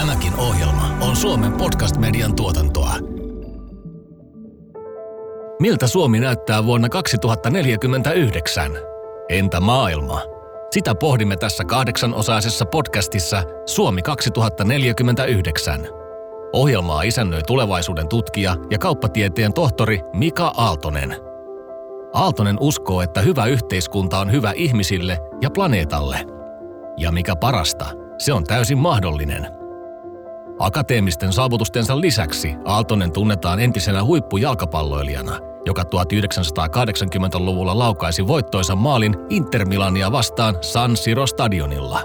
Tämäkin 0.00 0.36
ohjelma 0.36 0.96
on 1.00 1.16
Suomen 1.16 1.52
podcast-median 1.52 2.36
tuotantoa. 2.36 2.94
Miltä 5.60 5.86
Suomi 5.86 6.20
näyttää 6.20 6.64
vuonna 6.64 6.88
2049? 6.88 8.72
Entä 9.28 9.60
maailma? 9.60 10.22
Sitä 10.70 10.94
pohdimme 10.94 11.36
tässä 11.36 11.64
kahdeksanosaisessa 11.64 12.64
podcastissa 12.64 13.42
Suomi 13.66 14.02
2049. 14.02 15.88
Ohjelmaa 16.52 17.02
isännöi 17.02 17.42
tulevaisuuden 17.46 18.08
tutkija 18.08 18.56
ja 18.70 18.78
kauppatieteen 18.78 19.52
tohtori 19.52 20.00
Mika 20.12 20.52
Aaltonen. 20.56 21.16
Aaltonen 22.12 22.56
uskoo, 22.60 23.02
että 23.02 23.20
hyvä 23.20 23.46
yhteiskunta 23.46 24.18
on 24.18 24.32
hyvä 24.32 24.52
ihmisille 24.56 25.18
ja 25.42 25.50
planeetalle. 25.50 26.26
Ja 26.96 27.12
mikä 27.12 27.36
parasta, 27.36 27.86
se 28.18 28.32
on 28.32 28.44
täysin 28.44 28.78
mahdollinen– 28.78 29.46
Akateemisten 30.60 31.32
saavutustensa 31.32 32.00
lisäksi 32.00 32.54
Aaltonen 32.64 33.12
tunnetaan 33.12 33.60
entisenä 33.60 34.04
huippujalkapalloilijana, 34.04 35.38
joka 35.66 35.82
1980-luvulla 35.82 37.78
laukaisi 37.78 38.26
voittoisa 38.26 38.76
maalin 38.76 39.16
Inter 39.30 39.68
Milania 39.68 40.12
vastaan 40.12 40.58
San 40.60 40.96
Siro 40.96 41.26
stadionilla. 41.26 42.00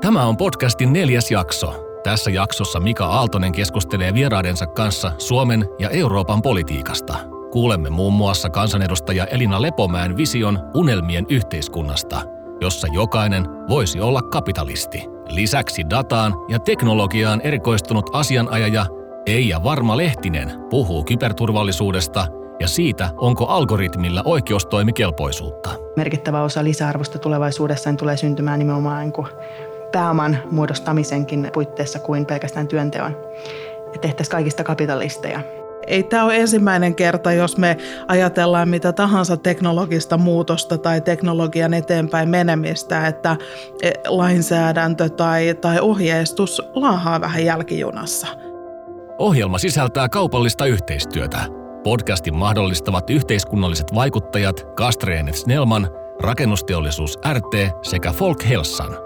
Tämä 0.00 0.26
on 0.26 0.36
podcastin 0.36 0.92
neljäs 0.92 1.30
jakso. 1.30 2.00
Tässä 2.02 2.30
jaksossa 2.30 2.80
Mika 2.80 3.06
Aaltonen 3.06 3.52
keskustelee 3.52 4.14
vieraidensa 4.14 4.66
kanssa 4.66 5.12
Suomen 5.18 5.68
ja 5.78 5.90
Euroopan 5.90 6.42
politiikasta. 6.42 7.16
Kuulemme 7.52 7.90
muun 7.90 8.12
muassa 8.12 8.50
kansanedustaja 8.50 9.24
Elina 9.24 9.62
Lepomäen 9.62 10.16
vision 10.16 10.58
unelmien 10.74 11.26
yhteiskunnasta, 11.28 12.22
jossa 12.60 12.86
jokainen 12.92 13.44
voisi 13.68 14.00
olla 14.00 14.22
kapitalisti– 14.22 15.04
Lisäksi 15.28 15.82
dataan 15.90 16.34
ja 16.48 16.58
teknologiaan 16.58 17.40
erikoistunut 17.40 18.10
asianajaja 18.12 18.86
Eija 19.26 19.62
Varma 19.64 19.96
Lehtinen 19.96 20.52
puhuu 20.70 21.04
kyberturvallisuudesta 21.04 22.26
ja 22.60 22.68
siitä, 22.68 23.10
onko 23.16 23.46
algoritmilla 23.46 24.22
oikeustoimikelpoisuutta. 24.24 25.70
Merkittävä 25.96 26.42
osa 26.42 26.64
lisäarvosta 26.64 27.18
tulevaisuudessa 27.18 27.92
tulee 27.92 28.16
syntymään 28.16 28.58
nimenomaan 28.58 29.02
niin 29.02 29.26
pääoman 29.92 30.38
muodostamisenkin 30.50 31.50
puitteissa 31.52 31.98
kuin 31.98 32.26
pelkästään 32.26 32.68
työnteon. 32.68 33.16
Ja 33.92 33.98
tehtäisiin 34.00 34.32
kaikista 34.32 34.64
kapitalisteja. 34.64 35.40
Ei 35.86 36.02
tämä 36.02 36.24
ole 36.24 36.36
ensimmäinen 36.36 36.94
kerta, 36.94 37.32
jos 37.32 37.56
me 37.56 37.76
ajatellaan 38.08 38.68
mitä 38.68 38.92
tahansa 38.92 39.36
teknologista 39.36 40.16
muutosta 40.16 40.78
tai 40.78 41.00
teknologian 41.00 41.74
eteenpäin 41.74 42.28
menemistä, 42.28 43.06
että 43.06 43.36
e, 43.82 43.90
lainsäädäntö 44.08 45.08
tai, 45.08 45.54
tai 45.60 45.80
ohjeistus 45.80 46.62
laahaa 46.74 47.20
vähän 47.20 47.44
jälkijunassa. 47.44 48.26
Ohjelma 49.18 49.58
sisältää 49.58 50.08
kaupallista 50.08 50.66
yhteistyötä. 50.66 51.38
Podcastin 51.84 52.36
mahdollistavat 52.36 53.10
yhteiskunnalliset 53.10 53.94
vaikuttajat 53.94 54.66
Kastreenet 54.76 55.34
Snellman, 55.34 55.88
Rakennusteollisuus 56.20 57.18
RT 57.32 57.70
sekä 57.82 58.12
Folk 58.12 58.48
Helsan. 58.48 58.96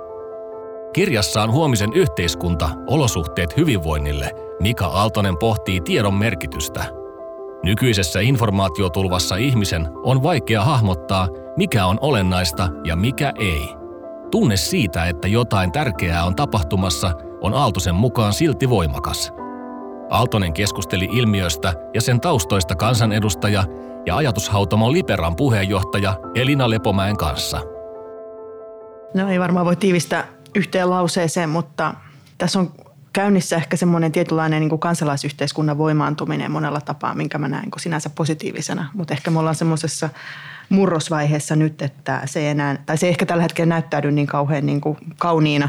Kirjassaan 0.93 1.53
Huomisen 1.53 1.93
yhteiskunta, 1.93 2.71
olosuhteet 2.87 3.57
hyvinvoinnille– 3.57 4.33
Mika 4.61 4.87
Aaltonen 4.87 5.39
pohtii 5.39 5.81
tiedon 5.81 6.15
merkitystä. 6.15 6.85
Nykyisessä 7.63 8.21
informaatiotulvassa 8.21 9.37
ihmisen 9.37 9.89
on 10.03 10.23
vaikea 10.23 10.65
hahmottaa, 10.65 11.29
mikä 11.57 11.87
on 11.87 11.99
olennaista 12.01 12.69
ja 12.85 12.97
mikä 12.97 13.33
ei. 13.39 13.75
Tunne 14.31 14.57
siitä, 14.57 15.05
että 15.05 15.29
jotain 15.29 15.73
tärkeää 15.73 16.25
on 16.25 16.37
tapahtumassa, 16.37 17.11
on 17.41 17.55
Aaltosen 17.55 17.95
mukaan 17.95 18.33
silti 18.33 18.71
voimakas. 18.71 19.33
Aaltonen 20.11 20.53
keskusteli 20.53 21.09
ilmiöstä 21.13 21.75
ja 21.95 22.01
sen 22.01 22.21
taustoista 22.21 22.75
kansanedustaja 22.75 23.65
ja 24.07 24.17
ajatushautomon 24.17 24.93
Liberan 24.93 25.37
puheenjohtaja 25.37 26.15
Elina 26.35 26.71
Lepomäen 26.71 27.17
kanssa. 27.17 27.61
No 29.15 29.29
ei 29.29 29.41
varmaan 29.41 29.67
voi 29.67 29.77
tiivistää 29.77 30.27
yhteen 30.55 30.91
lauseeseen, 30.91 31.49
mutta 31.49 31.95
tässä 32.39 32.59
on 32.59 32.71
käynnissä 33.19 33.57
ehkä 33.57 33.77
semmoinen 33.77 34.13
tietynlainen 34.13 34.61
niin 34.61 34.69
kuin 34.69 34.79
kansalaisyhteiskunnan 34.79 35.79
voimaantuminen 35.79 36.51
monella 36.51 36.81
tapaa, 36.81 37.15
minkä 37.15 37.39
mä 37.39 37.49
näen 37.49 37.63
niin 37.63 37.81
sinänsä 37.81 38.11
positiivisena. 38.11 38.91
Mutta 38.95 39.15
ehkä 39.15 39.31
me 39.31 39.39
ollaan 39.39 39.55
semmoisessa 39.55 40.09
murrosvaiheessa 40.69 41.57
nyt, 41.57 41.83
että 41.83 42.23
se 42.25 42.41
ei 42.41 42.47
enää, 42.47 42.77
tai 42.87 42.99
se 42.99 43.07
ei 43.07 43.11
ehkä 43.11 43.27
tällä 43.27 43.43
hetkellä 43.43 43.69
näyttäydy 43.69 44.11
niin 44.11 44.27
kauhean 44.27 44.67
niin 44.67 44.81
kuin 44.81 44.99
kauniina 45.17 45.69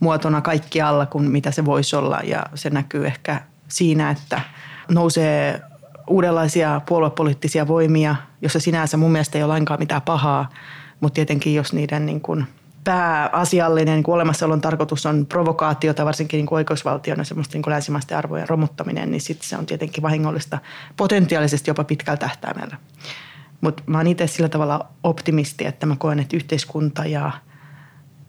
muotona 0.00 0.40
kaikkialla 0.40 1.06
kuin 1.06 1.30
mitä 1.30 1.50
se 1.50 1.64
voisi 1.64 1.96
olla. 1.96 2.20
Ja 2.24 2.46
se 2.54 2.70
näkyy 2.70 3.06
ehkä 3.06 3.40
siinä, 3.68 4.10
että 4.10 4.40
nousee 4.88 5.60
uudenlaisia 6.06 6.80
puoluepoliittisia 6.88 7.68
voimia, 7.68 8.16
jossa 8.42 8.60
sinänsä 8.60 8.96
mun 8.96 9.12
mielestä 9.12 9.38
ei 9.38 9.44
ole 9.44 9.52
lainkaan 9.52 9.80
mitään 9.80 10.02
pahaa, 10.02 10.48
mutta 11.00 11.14
tietenkin 11.14 11.54
jos 11.54 11.72
niiden 11.72 12.06
niin 12.06 12.20
kuin– 12.20 12.46
pääasiallinen 12.84 13.94
niin 13.94 14.10
olemassaolon 14.10 14.60
tarkoitus 14.60 15.06
on 15.06 15.26
provokaatiota, 15.26 16.04
varsinkin 16.04 16.38
niin 16.38 16.46
kuin 16.46 16.56
oikeusvaltiona 16.56 17.24
semmoista 17.24 17.58
niin 17.58 17.64
länsimaisten 17.66 18.18
arvojen 18.18 18.48
romuttaminen, 18.48 19.10
niin 19.10 19.20
sitten 19.20 19.48
se 19.48 19.56
on 19.56 19.66
tietenkin 19.66 20.02
vahingollista 20.02 20.58
potentiaalisesti 20.96 21.70
jopa 21.70 21.84
pitkällä 21.84 22.16
tähtäimellä. 22.16 22.76
Mutta 23.60 23.82
mä 23.86 23.98
oon 23.98 24.06
itse 24.06 24.26
sillä 24.26 24.48
tavalla 24.48 24.86
optimisti, 25.04 25.66
että 25.66 25.86
mä 25.86 25.96
koen, 25.98 26.20
että 26.20 26.36
yhteiskunta 26.36 27.06
ja 27.06 27.32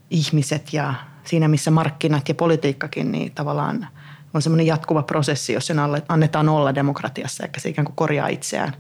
ihmiset 0.10 0.74
ja 0.74 0.94
siinä 1.24 1.48
missä 1.48 1.72
markkinat 1.72 2.30
ja 2.30 2.36
politiikkakin, 2.36 3.12
niin 3.12 3.32
tavallaan 3.32 3.88
on 4.34 4.42
semmoinen 4.42 4.66
jatkuva 4.66 5.04
prosessi, 5.04 5.54
jos 5.54 5.68
sen 5.68 5.80
annetaan 6.08 6.50
olla 6.50 6.76
demokratiassa, 6.76 7.44
eikä 7.44 7.60
se 7.60 7.70
ikään 7.70 7.86
kuin 7.86 7.96
korjaa 7.96 8.28
itseään. 8.28 8.74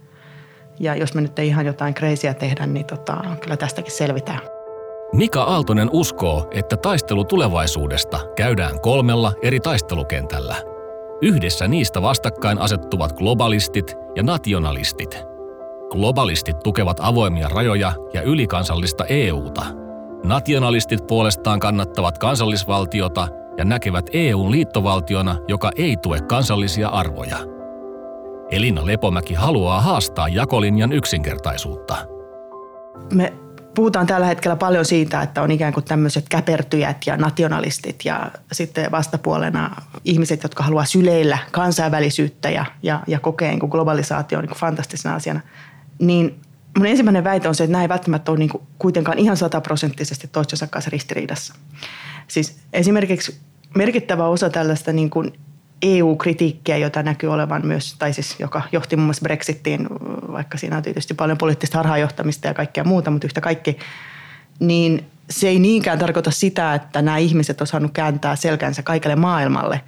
Ja 0.79 0.95
jos 0.95 1.13
me 1.13 1.21
nyt 1.21 1.39
ei 1.39 1.47
ihan 1.47 1.65
jotain 1.65 1.93
kreisiä 1.93 2.33
tehdä, 2.33 2.65
niin 2.65 2.85
tota, 2.85 3.17
kyllä 3.41 3.57
tästäkin 3.57 3.91
selvitään. 3.91 4.62
Mika 5.13 5.43
Aaltonen 5.43 5.89
uskoo, 5.91 6.47
että 6.51 6.77
taistelu 6.77 7.25
tulevaisuudesta 7.25 8.19
käydään 8.35 8.81
kolmella 8.81 9.33
eri 9.41 9.59
taistelukentällä. 9.59 10.55
Yhdessä 11.21 11.67
niistä 11.67 12.01
vastakkain 12.01 12.57
asettuvat 12.57 13.13
globalistit 13.13 13.95
ja 14.15 14.23
nationalistit. 14.23 15.23
Globalistit 15.89 16.59
tukevat 16.63 16.97
avoimia 17.01 17.49
rajoja 17.49 17.93
ja 18.13 18.21
ylikansallista 18.21 19.05
EUta. 19.05 19.65
Nationalistit 20.23 21.07
puolestaan 21.07 21.59
kannattavat 21.59 22.17
kansallisvaltiota 22.17 23.27
ja 23.57 23.65
näkevät 23.65 24.09
EUn 24.13 24.51
liittovaltiona, 24.51 25.35
joka 25.47 25.71
ei 25.75 25.97
tue 25.97 26.21
kansallisia 26.21 26.89
arvoja. 26.89 27.37
Elina 28.51 28.85
Lepomäki 28.85 29.33
haluaa 29.33 29.81
haastaa 29.81 30.27
jakolinjan 30.27 30.91
yksinkertaisuutta. 30.91 31.95
Me 33.13 33.42
puhutaan 33.75 34.07
tällä 34.07 34.27
hetkellä 34.27 34.55
paljon 34.55 34.85
siitä, 34.85 35.21
että 35.21 35.41
on 35.41 35.51
ikään 35.51 35.73
kuin 35.73 35.83
tämmöiset 35.83 36.29
käpertyjät 36.29 36.97
ja 37.05 37.17
nationalistit 37.17 38.05
ja 38.05 38.31
sitten 38.51 38.91
vastapuolena 38.91 39.81
ihmiset, 40.03 40.43
jotka 40.43 40.63
haluaa 40.63 40.85
syleillä 40.85 41.37
kansainvälisyyttä 41.51 42.49
ja, 42.49 42.65
ja, 42.83 42.99
ja 43.07 43.19
kokee 43.19 43.51
niin 43.51 43.69
globalisaatio 43.69 44.41
niin 44.41 44.55
fantastisena 44.55 45.15
asiana. 45.15 45.41
Niin 45.99 46.39
mun 46.77 46.87
ensimmäinen 46.87 47.23
väite 47.23 47.47
on 47.47 47.55
se, 47.55 47.63
että 47.63 47.71
nämä 47.71 47.81
ei 47.81 47.89
välttämättä 47.89 48.31
ole 48.31 48.39
niin 48.39 48.51
kuitenkaan 48.79 49.19
ihan 49.19 49.37
sataprosenttisesti 49.37 50.27
toistensa 50.27 50.67
kanssa 50.67 50.89
ristiriidassa. 50.89 51.53
Siis 52.27 52.57
esimerkiksi 52.73 53.37
merkittävä 53.75 54.27
osa 54.27 54.49
tällaista 54.49 54.93
niin 54.93 55.09
kuin 55.09 55.33
EU-kritiikkiä, 55.83 56.77
jota 56.77 57.03
näkyy 57.03 57.33
olevan 57.33 57.65
myös, 57.65 57.95
tai 57.99 58.13
siis 58.13 58.35
joka 58.39 58.61
johti 58.71 58.95
muun 58.95 59.05
muassa 59.05 59.23
Brexittiin, 59.23 59.87
vaikka 60.31 60.57
siinä 60.57 60.77
on 60.77 60.83
tietysti 60.83 61.13
paljon 61.13 61.37
poliittista 61.37 61.77
harhaanjohtamista 61.77 62.47
ja 62.47 62.53
kaikkea 62.53 62.83
muuta, 62.83 63.11
mutta 63.11 63.27
yhtä 63.27 63.41
kaikki, 63.41 63.77
niin 64.59 65.05
se 65.29 65.47
ei 65.47 65.59
niinkään 65.59 65.99
tarkoita 65.99 66.31
sitä, 66.31 66.73
että 66.73 67.01
nämä 67.01 67.17
ihmiset 67.17 67.61
on 67.61 67.67
saanut 67.67 67.91
kääntää 67.91 68.35
selkänsä 68.35 68.83
kaikelle 68.83 69.15
maailmalle 69.15 69.81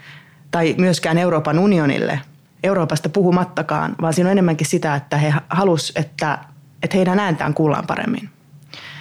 tai 0.51 0.75
myöskään 0.77 1.17
Euroopan 1.17 1.59
unionille, 1.59 2.19
Euroopasta 2.63 3.09
puhumattakaan, 3.09 3.95
vaan 4.01 4.13
siinä 4.13 4.27
on 4.27 4.31
enemmänkin 4.31 4.67
sitä, 4.67 4.95
että 4.95 5.17
he 5.17 5.33
halus, 5.49 5.91
että, 5.95 6.37
että 6.83 6.97
heidän 6.97 7.19
ääntään 7.19 7.53
kuullaan 7.53 7.87
paremmin. 7.87 8.29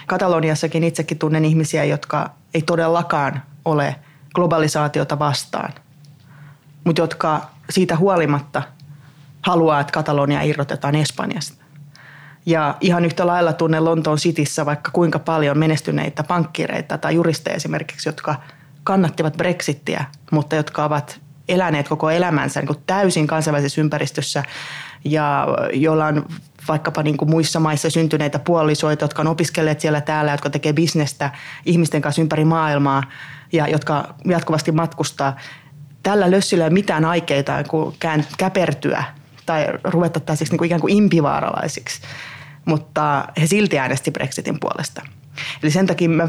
Kataloniassakin 0.07 0.83
itsekin 0.83 1.17
tunnen 1.17 1.45
ihmisiä, 1.45 1.83
jotka 1.83 2.29
ei 2.53 2.61
todellakaan 2.61 3.41
ole 3.65 3.95
globalisaatiota 4.35 5.19
vastaan– 5.19 5.73
mutta 6.85 7.01
jotka 7.01 7.49
siitä 7.69 7.97
huolimatta 7.97 8.61
haluaa, 9.41 9.79
että 9.79 9.93
Katalonia 9.93 10.41
irrotetaan 10.41 10.95
Espanjasta. 10.95 11.65
Ja 12.45 12.77
ihan 12.81 13.05
yhtä 13.05 13.27
lailla 13.27 13.53
tunnen 13.53 13.85
Lontoon 13.85 14.17
Cityssä 14.17 14.65
vaikka 14.65 14.91
kuinka 14.91 15.19
paljon 15.19 15.57
menestyneitä 15.57 16.23
pankkireita 16.23 16.97
tai 16.97 17.15
juristeja 17.15 17.55
esimerkiksi, 17.55 18.09
jotka 18.09 18.35
kannattivat 18.83 19.37
Brexittiä, 19.37 20.05
mutta 20.31 20.55
jotka 20.55 20.85
ovat 20.85 21.19
eläneet 21.47 21.87
koko 21.87 22.09
elämänsä 22.09 22.59
niin 22.59 22.67
kuin 22.67 22.79
täysin 22.87 23.27
kansainvälisessä 23.27 23.81
ympäristössä 23.81 24.43
ja 25.05 25.47
joilla 25.73 26.05
on 26.05 26.25
vaikkapa 26.67 27.03
niin 27.03 27.17
kuin 27.17 27.29
muissa 27.29 27.59
maissa 27.59 27.89
syntyneitä 27.89 28.39
puolisoita, 28.39 29.03
jotka 29.03 29.21
on 29.21 29.27
opiskelleet 29.27 29.79
siellä 29.79 30.01
täällä, 30.01 30.31
jotka 30.31 30.49
tekee 30.49 30.73
bisnestä 30.73 31.31
ihmisten 31.65 32.01
kanssa 32.01 32.21
ympäri 32.21 32.45
maailmaa 32.45 33.03
ja 33.53 33.67
jotka 33.67 34.15
jatkuvasti 34.25 34.71
matkustaa. 34.71 35.35
Tällä 36.05 36.31
lössillä 36.31 36.63
ei 36.63 36.67
ole 36.67 36.73
mitään 36.73 37.05
aikeita 37.05 37.53
käpertyä 38.37 39.03
tai 39.45 39.67
ruveta 39.83 40.19
tällaisiksi 40.19 40.51
niin 40.51 40.57
kuin 40.57 40.65
ikään 40.65 40.81
kuin 40.81 40.97
impivaaralaisiksi, 40.97 42.01
mutta 42.65 43.27
he 43.41 43.47
silti 43.47 43.79
äänesti 43.79 44.11
Brexitin 44.11 44.59
puolesta. 44.59 45.01
Eli 45.63 45.71
sen 45.71 45.87
takia 45.87 46.09
mä 46.09 46.27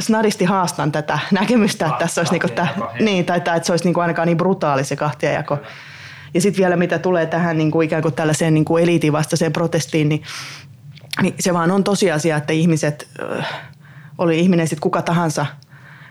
snadisti 0.00 0.44
haastan 0.44 0.92
tätä 0.92 1.18
näkemystä, 1.30 1.86
että 1.86 1.98
tässä 1.98 2.20
olisi 2.20 2.32
niin 2.32 2.40
kuin 2.40 2.52
tämä, 2.52 2.68
niin, 3.00 3.24
tai, 3.24 3.40
tai 3.40 3.56
että 3.56 3.66
se 3.66 3.72
olisi 3.72 3.84
niin 3.84 3.94
kuin 3.94 4.02
ainakaan 4.02 4.26
niin 4.26 4.36
brutaali 4.36 4.84
se 4.84 4.96
kahtiajako. 4.96 5.58
Ja 6.34 6.40
sitten 6.40 6.62
vielä 6.62 6.76
mitä 6.76 6.98
tulee 6.98 7.26
tähän 7.26 7.58
niin 7.58 7.70
kuin 7.70 7.84
ikään 7.84 8.02
kuin 8.02 8.14
tällaiseen 8.14 8.54
niin 8.54 8.64
kuin 8.64 8.82
eliitin 8.82 9.12
vastaiseen 9.12 9.52
protestiin, 9.52 10.08
niin, 10.08 10.22
niin 11.22 11.34
se 11.40 11.54
vaan 11.54 11.70
on 11.70 11.84
tosiasia, 11.84 12.36
että 12.36 12.52
ihmiset, 12.52 13.08
oli 14.18 14.40
ihminen 14.40 14.68
sitten 14.68 14.82
kuka 14.82 15.02
tahansa– 15.02 15.46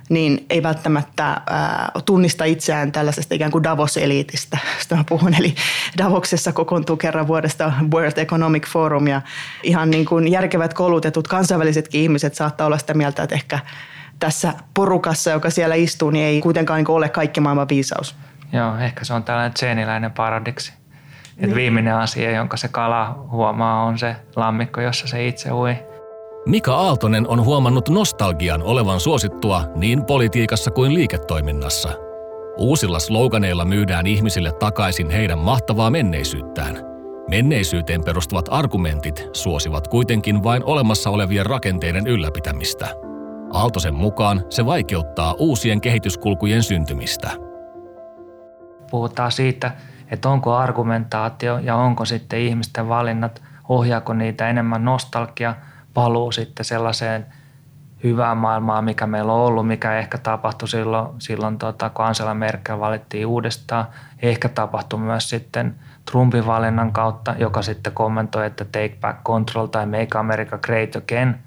niin 0.09 0.45
ei 0.49 0.63
välttämättä 0.63 1.25
ää, 1.25 1.91
tunnista 2.05 2.45
itseään 2.45 2.91
tällaisesta 2.91 3.35
ikään 3.35 3.51
kuin 3.51 3.63
Davos-eliitistä, 3.63 4.57
josta 4.77 4.95
mä 4.95 5.03
puhun. 5.09 5.33
Eli 5.33 5.55
Davoksessa 5.97 6.53
kokoontuu 6.53 6.97
kerran 6.97 7.27
vuodesta 7.27 7.73
World 7.93 8.17
Economic 8.17 8.67
Forum 8.67 9.07
ja 9.07 9.21
ihan 9.63 9.89
niin 9.89 10.05
kuin 10.05 10.31
järkevät 10.31 10.73
koulutetut 10.73 11.27
kansainvälisetkin 11.27 12.01
ihmiset 12.01 12.35
saattaa 12.35 12.67
olla 12.67 12.77
sitä 12.77 12.93
mieltä, 12.93 13.23
että 13.23 13.35
ehkä 13.35 13.59
tässä 14.19 14.53
porukassa, 14.73 15.31
joka 15.31 15.49
siellä 15.49 15.75
istuu, 15.75 16.09
niin 16.09 16.25
ei 16.25 16.41
kuitenkaan 16.41 16.77
niin 16.77 16.91
ole 16.91 17.09
kaikki 17.09 17.39
maailman 17.39 17.69
viisaus. 17.69 18.15
Joo, 18.53 18.77
ehkä 18.77 19.05
se 19.05 19.13
on 19.13 19.23
tällainen 19.23 19.53
tseeniläinen 19.53 20.11
paradiksi. 20.11 20.73
Että 21.33 21.45
niin. 21.45 21.55
viimeinen 21.55 21.95
asia, 21.95 22.31
jonka 22.31 22.57
se 22.57 22.67
kala 22.67 23.25
huomaa, 23.31 23.83
on 23.83 23.99
se 23.99 24.15
lammikko, 24.35 24.81
jossa 24.81 25.07
se 25.07 25.27
itse 25.27 25.51
ui. 25.51 25.77
Mika 26.45 26.75
Aaltonen 26.75 27.27
on 27.27 27.45
huomannut 27.45 27.89
nostalgian 27.89 28.63
olevan 28.63 28.99
suosittua 28.99 29.63
niin 29.75 30.05
politiikassa 30.05 30.71
kuin 30.71 30.93
liiketoiminnassa. 30.93 31.89
Uusilla 32.57 32.99
sloganeilla 32.99 33.65
myydään 33.65 34.07
ihmisille 34.07 34.51
takaisin 34.51 35.09
heidän 35.09 35.39
mahtavaa 35.39 35.89
menneisyyttään. 35.89 36.77
Menneisyyteen 37.29 38.03
perustuvat 38.03 38.45
argumentit 38.51 39.29
suosivat 39.33 39.87
kuitenkin 39.87 40.43
vain 40.43 40.63
olemassa 40.63 41.09
olevien 41.09 41.45
rakenteiden 41.45 42.07
ylläpitämistä. 42.07 42.87
Aaltosen 43.53 43.95
mukaan 43.95 44.45
se 44.49 44.65
vaikeuttaa 44.65 45.35
uusien 45.39 45.81
kehityskulkujen 45.81 46.63
syntymistä. 46.63 47.31
Puhutaan 48.91 49.31
siitä, 49.31 49.71
että 50.11 50.29
onko 50.29 50.55
argumentaatio 50.55 51.57
ja 51.57 51.75
onko 51.75 52.05
sitten 52.05 52.39
ihmisten 52.39 52.89
valinnat, 52.89 53.41
ohjaako 53.69 54.13
niitä 54.13 54.49
enemmän 54.49 54.85
nostalgia– 54.85 55.55
paluu 55.93 56.31
sitten 56.31 56.65
sellaiseen 56.65 57.25
hyvään 58.03 58.37
maailmaan, 58.37 58.83
mikä 58.83 59.07
meillä 59.07 59.33
on 59.33 59.39
ollut, 59.39 59.67
mikä 59.67 59.99
ehkä 59.99 60.17
tapahtui 60.17 60.67
silloin, 60.67 61.07
silloin 61.19 61.57
tota, 61.57 61.89
kun 61.89 62.05
Angela 62.05 62.33
Merkel 62.33 62.79
valittiin 62.79 63.25
uudestaan. 63.25 63.85
Ehkä 64.21 64.49
tapahtui 64.49 64.99
myös 64.99 65.29
sitten 65.29 65.75
Trumpin 66.11 66.45
valinnan 66.45 66.91
kautta, 66.91 67.35
joka 67.37 67.61
sitten 67.61 67.93
kommentoi, 67.93 68.45
että 68.45 68.65
take 68.65 68.97
back 69.01 69.23
control 69.23 69.65
tai 69.65 69.85
make 69.85 70.17
America 70.17 70.57
great 70.57 70.95
again. 70.95 71.39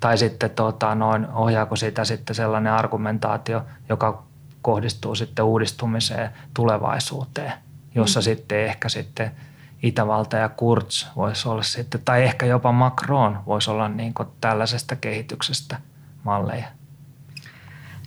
Tai 0.00 0.18
sitten 0.18 0.50
tota, 0.50 0.94
noin, 0.94 1.26
ohjaako 1.32 1.76
sitä 1.76 2.04
sitten 2.04 2.36
sellainen 2.36 2.72
argumentaatio, 2.72 3.62
joka 3.88 4.22
kohdistuu 4.62 5.14
sitten 5.14 5.44
uudistumiseen 5.44 6.30
tulevaisuuteen, 6.54 7.52
jossa 7.94 8.20
mm. 8.20 8.24
sitten 8.24 8.58
ehkä 8.58 8.88
sitten– 8.88 9.30
Itävalta 9.82 10.36
ja 10.36 10.48
Kurz 10.48 11.06
voisi 11.16 11.48
olla 11.48 11.62
sitten, 11.62 12.00
tai 12.04 12.22
ehkä 12.22 12.46
jopa 12.46 12.72
Macron 12.72 13.38
voisi 13.46 13.70
olla 13.70 13.88
niin 13.88 14.14
kuin 14.14 14.28
tällaisesta 14.40 14.96
kehityksestä 14.96 15.80
malleja. 16.24 16.66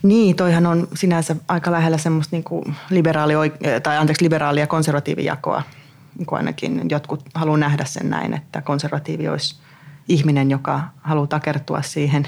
Niin, 0.03 0.35
toihan 0.35 0.65
on 0.65 0.87
sinänsä 0.93 1.35
aika 1.47 1.71
lähellä 1.71 1.97
semmoista 1.97 2.35
niin 2.35 2.43
kuin 2.43 2.75
liberaali, 2.89 3.33
tai 3.83 3.97
anteeksi, 3.97 4.23
liberaalia 4.23 4.67
konservatiivijakoa. 4.67 5.63
Niin 6.17 6.25
kuin 6.25 6.37
ainakin 6.37 6.81
jotkut 6.89 7.23
haluaa 7.33 7.57
nähdä 7.57 7.85
sen 7.85 8.09
näin, 8.09 8.33
että 8.33 8.61
konservatiivi 8.61 9.27
olisi 9.27 9.59
ihminen, 10.07 10.51
joka 10.51 10.81
haluaa 11.01 11.27
takertua 11.27 11.81
siihen 11.81 12.27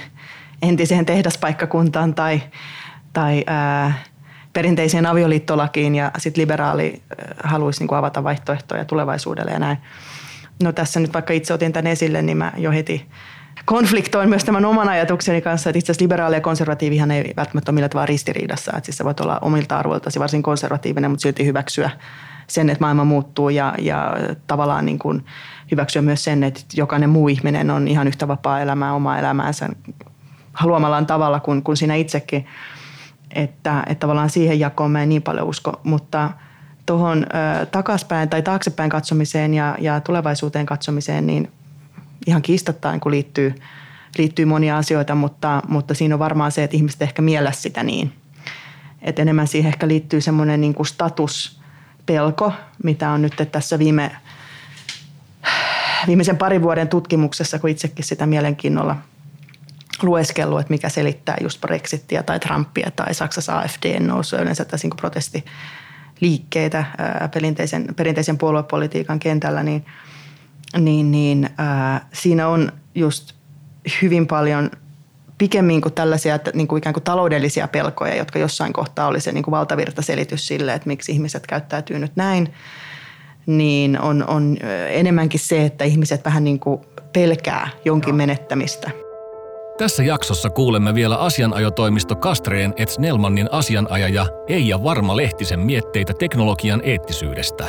entiseen 0.61 1.05
tehdaspaikkakuntaan 1.05 2.13
tai, 2.13 2.41
tai 3.13 3.43
ää, 3.47 3.93
perinteiseen 4.53 5.06
avioliittolakiin 5.06 5.95
ja 5.95 6.12
sitten 6.18 6.42
liberaali 6.42 7.01
haluaisi 7.44 7.83
niin 7.86 7.98
avata 7.98 8.24
vaihtoehtoja 8.24 8.86
tulevaisuudelle 8.86 9.51
ja 9.51 9.59
näin. 9.59 9.77
No 10.63 10.71
tässä 10.71 11.00
nyt 11.00 11.13
vaikka 11.13 11.33
itse 11.33 11.53
otin 11.53 11.74
tämän 11.74 11.88
esille, 11.88 12.21
niin 12.21 12.38
mä 12.38 12.51
jo 12.57 12.71
heti 12.71 13.07
konfliktoin 13.65 14.30
myös 14.30 14.44
tämän 14.44 14.65
oman 14.65 14.89
ajatukseni 14.89 15.42
kanssa, 15.42 15.69
että 15.69 15.80
itse 15.80 15.92
asiassa 15.92 16.03
liberaali 16.03 16.36
ja 16.36 16.42
konservatiivihan 16.42 17.12
ei 17.12 17.33
välttämättä 17.38 17.71
ole 17.71 17.75
millään 17.75 17.89
tavalla 17.89 18.06
ristiriidassa. 18.06 18.71
Että 18.77 18.86
siis 18.86 18.98
sä 18.98 19.06
voit 19.06 19.19
olla 19.19 19.39
omilta 19.42 19.77
arvoiltasi 19.77 20.19
varsin 20.19 20.44
konservatiivinen, 20.44 21.12
mutta 21.12 21.21
silti 21.21 21.45
hyväksyä 21.45 21.89
sen, 22.48 22.69
että 22.69 22.83
maailma 22.83 23.06
muuttuu 23.06 23.50
ja, 23.50 23.75
ja 23.80 24.13
tavallaan 24.48 24.86
niin 24.86 25.00
kuin 25.00 25.25
hyväksyä 25.71 26.01
myös 26.01 26.24
sen, 26.24 26.44
että 26.44 26.62
jokainen 26.74 27.09
muu 27.09 27.27
ihminen 27.27 27.71
on 27.71 27.88
ihan 27.88 28.07
yhtä 28.07 28.27
vapaa 28.27 28.62
elämää 28.62 28.94
omaa 28.94 29.19
elämäänsä 29.19 29.69
haluamallaan 30.53 31.06
tavalla 31.06 31.39
kuin, 31.39 31.63
kuin 31.63 31.77
sinä 31.77 31.95
itsekin 31.95 32.45
että, 33.36 33.83
että 33.88 34.00
tavallaan 34.00 34.30
siihen 34.30 34.60
jakoon 34.60 34.92
mä 34.92 35.04
en 35.04 35.10
niin 35.10 35.22
paljon 35.22 35.48
usko, 35.48 35.80
mutta 35.83 36.30
tuohon 36.86 37.25
takaspäin 37.72 38.30
tai 38.30 38.42
taaksepäin 38.42 38.89
katsomiseen 38.89 39.54
ja, 39.54 39.75
ja 39.80 40.01
tulevaisuuteen 40.01 40.66
katsomiseen, 40.66 41.28
niin 41.28 41.51
ihan 42.28 42.42
kiistattain 42.42 43.00
kun 43.00 43.12
liittyy, 43.12 43.56
liittyy 44.18 44.45
monia 44.45 44.78
asioita, 44.78 45.16
mutta, 45.16 45.62
mutta 45.68 45.94
siinä 45.94 46.16
on 46.16 46.19
varmaan 46.19 46.51
se, 46.51 46.63
että 46.63 46.78
ihmiset 46.78 47.01
ehkä 47.01 47.22
miellä 47.22 47.51
sitä 47.51 47.83
niin. 47.83 48.13
Että 49.01 49.22
enemmän 49.22 49.48
siihen 49.48 49.69
ehkä 49.69 49.88
liittyy 49.88 50.22
semmoinen 50.22 50.62
niin 50.62 50.74
kuin 50.74 50.88
statuspelko, 50.88 52.54
mitä 52.84 53.10
on 53.10 53.22
nyt 53.22 53.34
tässä 53.51 53.80
viime, 53.80 54.12
viimeisen 56.07 56.38
parin 56.38 56.62
vuoden 56.62 56.88
tutkimuksessa, 56.88 57.60
kun 57.60 57.69
itsekin 57.69 58.06
sitä 58.06 58.25
mielenkiinnolla– 58.25 58.95
lueskellut, 60.03 60.59
että 60.59 60.74
mikä 60.74 60.89
selittää 60.89 61.38
just 61.42 61.62
Brexitia 61.62 62.24
tai 62.24 62.39
Trumpia 62.39 62.92
tai 62.95 63.13
Saksassa 63.13 63.59
AFD 63.59 64.00
nousua 64.00 64.39
yleensä 64.39 64.65
tässä 64.65 64.88
niin 64.88 64.98
protestiliikkeitä 64.98 66.86
perinteisen, 67.33 67.88
perinteisen 67.95 68.38
puoluepolitiikan 68.38 69.19
kentällä, 69.19 69.63
niin, 69.63 69.86
niin, 70.77 71.12
niin 71.12 71.50
ää, 71.57 72.07
siinä 72.13 72.48
on 72.48 72.71
just 72.95 73.33
hyvin 74.01 74.27
paljon 74.27 74.71
pikemmin 75.38 75.81
kuin 75.81 75.94
tällaisia 75.94 76.39
niin 76.53 76.68
kuin 76.68 76.77
ikään 76.77 76.94
kuin 76.94 77.03
taloudellisia 77.03 77.68
pelkoja, 77.68 78.15
jotka 78.15 78.39
jossain 78.39 78.74
kohtaa 78.74 79.08
oli 79.08 79.22
se 79.22 79.31
niin 79.31 79.43
kuin 79.43 79.51
valtavirtaselitys 79.51 80.48
sille, 80.48 80.74
että 80.74 80.88
miksi 80.88 81.12
ihmiset 81.12 81.48
käyttäytyy 81.48 82.00
nyt 82.00 82.15
näin, 82.15 82.53
niin 83.46 84.00
on, 84.00 84.27
on 84.27 84.58
enemmänkin 84.89 85.39
se, 85.39 85.65
että 85.65 85.84
ihmiset 85.84 86.25
vähän 86.25 86.43
niin 86.43 86.60
kuin 86.60 86.81
pelkää 87.13 87.70
jonkin 87.86 88.15
menettämistä. 88.15 88.91
Tässä 89.81 90.03
jaksossa 90.03 90.50
kuulemme 90.50 90.95
vielä 90.95 91.17
asianajotoimisto 91.17 92.15
Kastreen 92.15 92.73
et 92.77 92.89
Snellmannin 92.89 93.50
asianajaja 93.51 94.25
Eija 94.47 94.83
Varma-Lehtisen 94.83 95.59
mietteitä 95.59 96.13
teknologian 96.13 96.81
eettisyydestä. 96.83 97.67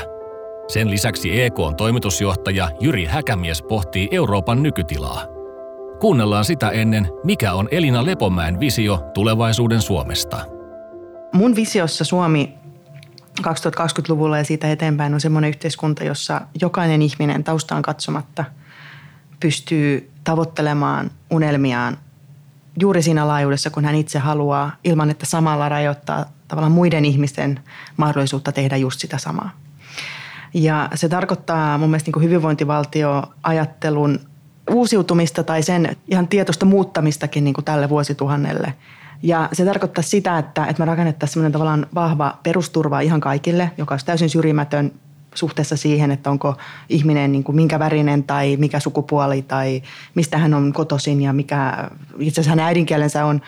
Sen 0.69 0.91
lisäksi 0.91 1.43
EKn 1.43 1.75
toimitusjohtaja 1.77 2.71
Jyri 2.81 3.05
Häkämies 3.05 3.63
pohtii 3.63 4.09
Euroopan 4.11 4.63
nykytilaa. 4.63 5.27
Kuunnellaan 6.01 6.45
sitä 6.45 6.71
ennen, 6.71 7.09
mikä 7.25 7.53
on 7.53 7.69
Elina 7.71 8.07
Lepomäen 8.07 8.61
visio 8.61 9.11
tulevaisuuden 9.15 9.83
Suomesta. 9.83 10.41
Mun 11.33 11.57
visiossa 11.57 12.05
Suomi 12.05 12.55
2020-luvulla 13.41 14.39
ja 14.39 14.45
siitä 14.45 14.71
eteenpäin 14.71 15.15
on 15.15 15.21
semmoinen 15.21 15.49
yhteiskunta, 15.49 16.05
jossa 16.05 16.41
jokainen 16.61 17.03
ihminen 17.03 17.45
taustaan 17.45 17.83
katsomatta 17.83 18.45
pystyy 19.41 20.12
tavoittelemaan 20.25 21.11
unelmiaan 21.31 21.99
juuri 22.81 23.03
siinä 23.03 23.29
laajuudessa, 23.29 23.71
kun 23.71 23.85
hän 23.85 23.95
itse 23.95 24.19
haluaa, 24.19 24.73
ilman 24.85 25.11
että 25.11 25.27
samalla 25.27 25.69
rajoittaa 25.69 26.25
tavallaan 26.49 26.73
muiden 26.73 27.05
ihmisten 27.05 27.61
mahdollisuutta 27.97 28.53
tehdä 28.53 28.77
just 28.77 29.01
sitä 29.01 29.19
samaa. 29.19 29.51
Ja 30.55 30.89
se 30.95 31.09
tarkoittaa 31.09 31.79
mun 31.79 31.91
mielestä 31.91 32.11
niin 32.15 32.23
hyvinvointivaltioajattelun 32.23 34.21
uusiutumista 34.71 35.43
tai 35.43 35.63
sen 35.63 35.97
ihan 36.09 36.29
tietoista 36.29 36.67
muuttamistakin 36.67 37.45
niin 37.45 37.55
kuin 37.55 37.65
tälle 37.65 37.89
vuosituhannelle. 37.89 38.75
Ja 39.23 39.49
se 39.53 39.65
tarkoittaa 39.65 40.03
sitä, 40.03 40.39
että, 40.39 40.67
että 40.67 40.83
me 40.83 40.87
rakennettaisiin 40.87 41.33
sellainen 41.35 41.53
tavallaan 41.53 41.87
vahva 41.95 42.39
perusturva 42.43 43.01
ihan 43.01 43.21
kaikille, 43.21 43.71
joka 43.79 43.95
olisi 43.95 44.07
täysin 44.07 44.31
syrjimätön 44.31 44.93
suhteessa 45.35 45.77
siihen, 45.77 46.11
että 46.11 46.31
onko 46.31 46.57
ihminen 46.89 47.33
niin 47.33 47.45
kuin 47.45 47.57
minkä 47.57 47.79
värinen 47.79 48.25
tai 48.25 48.57
mikä 48.57 48.81
sukupuoli 48.81 49.43
tai 49.43 49.83
mistä 50.15 50.39
hän 50.39 50.55
on 50.55 50.73
kotoisin 50.73 51.21
ja 51.21 51.33
mikä 51.33 51.89
itse 52.19 52.41
asiassa 52.41 52.51
hänen 52.51 52.65
äidinkielensä 52.65 53.25
on, 53.25 53.41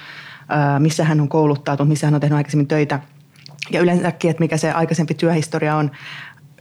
missä 0.78 1.04
hän 1.04 1.20
on 1.20 1.28
kouluttautunut, 1.28 1.88
missä 1.88 2.06
hän 2.06 2.14
on 2.14 2.20
tehnyt 2.20 2.36
aikaisemmin 2.36 2.66
töitä. 2.66 3.00
Ja 3.70 3.80
yleensäkin, 3.80 4.30
että 4.30 4.40
mikä 4.40 4.56
se 4.56 4.72
aikaisempi 4.72 5.14
työhistoria 5.14 5.76
on, 5.76 5.90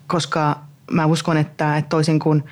koska 0.08 0.60
mä 0.92 1.06
uskon, 1.06 1.38
että, 1.38 1.78
että 1.78 1.90
toisin 1.90 2.20
kuin 2.20 2.44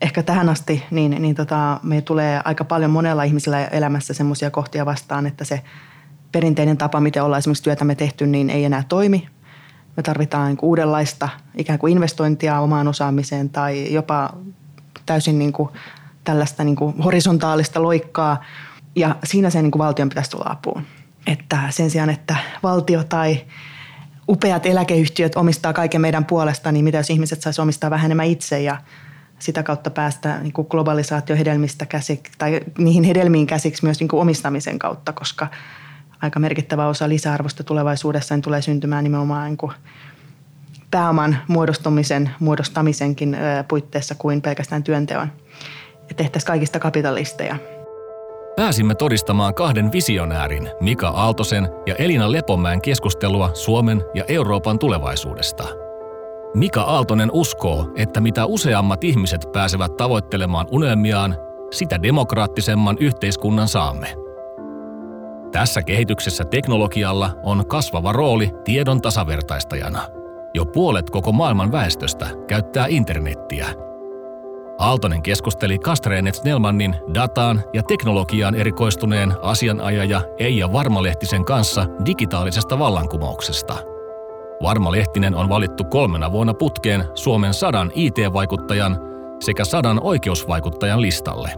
ehkä 0.00 0.22
tähän 0.22 0.48
asti 0.48 0.84
niin, 0.90 1.22
niin 1.22 1.34
tota, 1.34 1.80
me 1.82 2.00
tulee 2.00 2.40
aika 2.44 2.64
paljon 2.64 2.90
monella 2.90 3.22
ihmisellä 3.22 3.64
elämässä 3.64 4.14
semmoisia 4.14 4.50
kohtia 4.50 4.86
vastaan, 4.86 5.26
että 5.26 5.44
se 5.44 5.62
perinteinen 6.32 6.76
tapa, 6.76 7.00
miten 7.00 7.22
ollaan 7.22 7.38
esimerkiksi 7.38 7.64
työtämme 7.64 7.94
tehty, 7.94 8.26
niin 8.26 8.50
ei 8.50 8.64
enää 8.64 8.82
toimi. 8.88 9.28
Me 9.96 10.02
tarvitaan 10.02 10.46
niin 10.46 10.56
kuin 10.56 10.68
uudenlaista 10.68 11.28
ikään 11.56 11.78
kuin 11.78 11.92
investointia 11.92 12.60
omaan 12.60 12.88
osaamiseen 12.88 13.50
tai 13.50 13.92
jopa 13.92 14.30
täysin 15.06 15.38
niin 15.38 15.52
kuin 15.52 15.68
tällaista 16.24 16.64
niin 16.64 16.76
kuin 16.76 16.98
horisontaalista 16.98 17.82
loikkaa. 17.82 18.44
Ja 18.96 19.16
siinä 19.24 19.50
se 19.50 19.62
niin 19.62 19.70
kuin 19.70 19.80
valtion 19.80 20.08
pitäisi 20.08 20.30
tulla 20.30 20.50
apuun. 20.50 20.82
Että 21.26 21.58
sen 21.70 21.90
sijaan, 21.90 22.10
että 22.10 22.36
valtio 22.62 23.04
tai 23.04 23.40
upeat 24.28 24.66
eläkeyhtiöt 24.66 25.36
omistaa 25.36 25.72
kaiken 25.72 26.00
meidän 26.00 26.24
puolesta, 26.24 26.72
niin 26.72 26.84
mitä 26.84 26.98
jos 26.98 27.10
ihmiset 27.10 27.42
saisi 27.42 27.60
omistaa 27.60 27.90
vähän 27.90 28.04
enemmän 28.04 28.26
itse 28.26 28.62
ja 28.62 28.76
sitä 29.38 29.62
kautta 29.62 29.90
päästä 29.90 30.38
niin 30.38 30.52
kuin 30.52 30.66
globalisaatiohedelmistä 30.70 31.86
käsiksi 31.86 32.32
tai 32.38 32.60
niihin 32.78 33.04
hedelmiin 33.04 33.46
käsiksi 33.46 33.84
myös 33.84 34.00
niin 34.00 34.08
kuin 34.08 34.20
omistamisen 34.20 34.78
kautta, 34.78 35.12
koska 35.12 35.48
aika 36.22 36.40
merkittävä 36.40 36.86
osa 36.86 37.08
lisäarvosta 37.08 37.64
tulevaisuudessa 37.64 38.34
niin 38.34 38.42
tulee 38.42 38.62
syntymään 38.62 39.04
nimenomaan 39.04 39.46
niin 39.46 39.56
kuin 39.56 39.72
pääoman 40.90 41.36
muodostumisen, 41.48 42.30
muodostamisenkin 42.40 43.36
puitteissa 43.68 44.14
kuin 44.14 44.42
pelkästään 44.42 44.82
työnteon. 44.82 45.28
Ja 46.08 46.14
tehtäisiin 46.14 46.46
kaikista 46.46 46.78
kapitalisteja. 46.78 47.56
Pääsimme 48.56 48.94
todistamaan 48.94 49.54
kahden 49.54 49.92
visionäärin, 49.92 50.70
Mika 50.80 51.08
Aaltosen 51.08 51.68
ja 51.86 51.94
Elina 51.94 52.32
Lepomäen 52.32 52.80
keskustelua 52.80 53.50
Suomen 53.54 54.04
ja 54.14 54.24
Euroopan 54.28 54.78
tulevaisuudesta. 54.78 55.64
Mika 56.54 56.82
Aaltonen 56.82 57.30
uskoo, 57.32 57.92
että 57.96 58.20
mitä 58.20 58.46
useammat 58.46 59.04
ihmiset 59.04 59.46
pääsevät 59.52 59.96
tavoittelemaan 59.96 60.66
unelmiaan, 60.70 61.36
sitä 61.70 62.02
demokraattisemman 62.02 62.96
yhteiskunnan 63.00 63.68
saamme. 63.68 64.25
Tässä 65.52 65.82
kehityksessä 65.82 66.44
teknologialla 66.44 67.30
on 67.42 67.66
kasvava 67.66 68.12
rooli 68.12 68.50
tiedon 68.64 69.02
tasavertaistajana. 69.02 70.00
Jo 70.54 70.64
puolet 70.64 71.10
koko 71.10 71.32
maailman 71.32 71.72
väestöstä 71.72 72.28
käyttää 72.48 72.86
internettiä– 72.88 73.66
Aaltonen 74.78 75.22
keskusteli 75.22 75.78
Kastreenet 75.78 76.34
Snellmannin 76.34 76.96
dataan 77.14 77.62
ja 77.72 77.82
teknologiaan 77.82 78.54
erikoistuneen 78.54 79.34
asianajaja 79.42 80.20
Eija 80.38 80.72
Varmalehtisen 80.72 81.44
kanssa 81.44 81.86
digitaalisesta 82.06 82.78
vallankumouksesta. 82.78 83.76
Varmalehtinen 84.62 85.34
on 85.34 85.48
valittu 85.48 85.84
kolmena 85.84 86.32
vuonna 86.32 86.54
putkeen 86.54 87.04
Suomen 87.14 87.54
sadan 87.54 87.92
IT-vaikuttajan 87.94 88.98
sekä 89.40 89.64
sadan 89.64 90.00
oikeusvaikuttajan 90.02 91.02
listalle. 91.02 91.50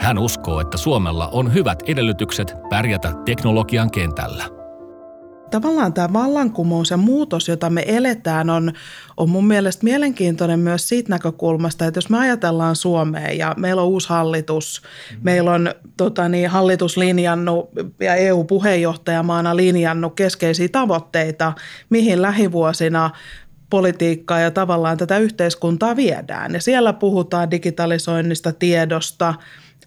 Hän 0.00 0.18
uskoo, 0.18 0.60
että 0.60 0.76
Suomella 0.76 1.28
on 1.28 1.54
hyvät 1.54 1.82
edellytykset 1.86 2.54
pärjätä 2.70 3.12
teknologian 3.24 3.90
kentällä– 3.90 4.44
tavallaan 5.50 5.92
tämä 5.92 6.12
vallankumous 6.12 6.90
ja 6.90 6.96
muutos, 6.96 7.48
jota 7.48 7.70
me 7.70 7.84
eletään, 7.86 8.50
on, 8.50 8.72
on 9.16 9.30
mun 9.30 9.46
mielestä 9.46 9.84
mielenkiintoinen 9.84 10.60
myös 10.60 10.88
siitä 10.88 11.10
näkökulmasta, 11.10 11.86
että 11.86 11.98
jos 11.98 12.10
me 12.10 12.18
ajatellaan 12.18 12.76
Suomea 12.76 13.32
ja 13.32 13.54
meillä 13.56 13.82
on 13.82 13.88
uusi 13.88 14.08
hallitus, 14.08 14.82
mm-hmm. 14.82 15.24
meillä 15.24 15.52
on 15.52 15.74
tota 15.96 16.28
niin, 16.28 16.50
hallitus 16.50 16.96
linjannut 16.96 17.70
ja 18.00 18.14
EU-puheenjohtajamaana 18.14 19.56
linjannut 19.56 20.14
keskeisiä 20.14 20.68
tavoitteita, 20.68 21.52
mihin 21.90 22.22
lähivuosina 22.22 23.10
politiikkaa 23.70 24.40
ja 24.40 24.50
tavallaan 24.50 24.96
tätä 24.96 25.18
yhteiskuntaa 25.18 25.96
viedään. 25.96 26.54
Ja 26.54 26.60
siellä 26.60 26.92
puhutaan 26.92 27.50
digitalisoinnista, 27.50 28.52
tiedosta, 28.52 29.34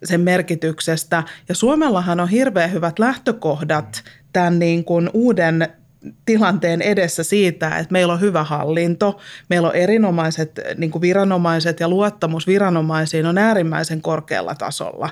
sen 0.04 0.22
merkityksestä. 0.22 1.24
Ja 1.50 1.56
Suomellahan 1.56 2.20
on 2.20 2.28
hirveän 2.28 2.72
hyvät 2.72 3.00
lähtökohdat 3.00 4.04
tämän 4.34 4.60
niin 4.60 4.86
kuin 4.86 5.10
uuden 5.14 5.68
tilanteen 6.26 6.82
edessä 6.82 7.24
siitä, 7.24 7.78
että 7.78 7.92
meillä 7.92 8.14
on 8.14 8.22
hyvä 8.22 8.44
hallinto, 8.44 9.20
meillä 9.50 9.68
on 9.68 9.76
erinomaiset 9.76 10.60
niin 10.78 10.92
kuin 10.92 11.02
viranomaiset 11.02 11.80
ja 11.80 11.90
luottamus 11.90 12.48
viranomaisiin 12.48 13.26
on 13.26 13.38
äärimmäisen 13.38 14.02
korkealla 14.02 14.56
tasolla. 14.56 15.10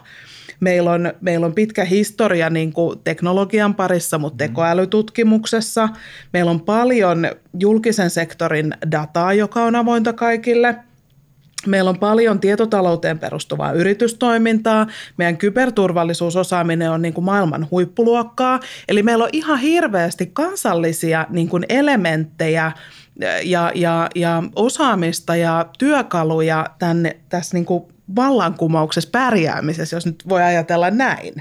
Meillä 0.60 0.92
on, 0.92 1.14
meillä 1.22 1.46
on 1.46 1.54
pitkä 1.54 1.86
historia 1.86 2.50
niin 2.50 2.74
kuin 2.74 3.00
teknologian 3.04 3.76
parissa, 3.76 4.18
mutta 4.18 4.44
mm-hmm. 4.44 4.54
tekoälytutkimuksessa. 4.54 5.90
Meillä 6.34 6.52
on 6.52 6.62
paljon 6.62 7.28
julkisen 7.60 8.10
sektorin 8.10 8.74
dataa, 8.92 9.34
joka 9.34 9.64
on 9.64 9.76
avointa 9.76 10.14
kaikille– 10.14 10.76
Meillä 11.68 11.90
on 11.90 12.00
paljon 12.00 12.40
tietotalouteen 12.40 13.20
perustuvaa 13.20 13.72
yritystoimintaa. 13.72 14.88
Meidän 15.18 15.38
kyberturvallisuusosaaminen 15.38 16.92
on 16.92 17.02
niin 17.02 17.14
kuin 17.14 17.26
maailman 17.26 17.68
huippuluokkaa. 17.72 18.60
Eli 18.88 19.04
meillä 19.04 19.24
on 19.24 19.30
ihan 19.34 19.60
hirveästi 19.60 20.26
kansallisia 20.34 21.28
niin 21.30 21.50
kuin 21.50 21.66
elementtejä 21.70 22.72
ja, 23.44 23.72
ja, 23.76 24.10
ja 24.16 24.44
osaamista 24.56 25.36
ja 25.36 25.66
työkaluja 25.80 26.66
tänne, 26.80 27.18
tässä 27.30 27.58
niin 27.58 27.66
kuin 27.66 27.84
vallankumouksessa 28.16 29.10
pärjäämisessä, 29.12 29.96
jos 29.96 30.06
nyt 30.06 30.24
voi 30.30 30.44
ajatella 30.44 30.92
näin. 30.92 31.34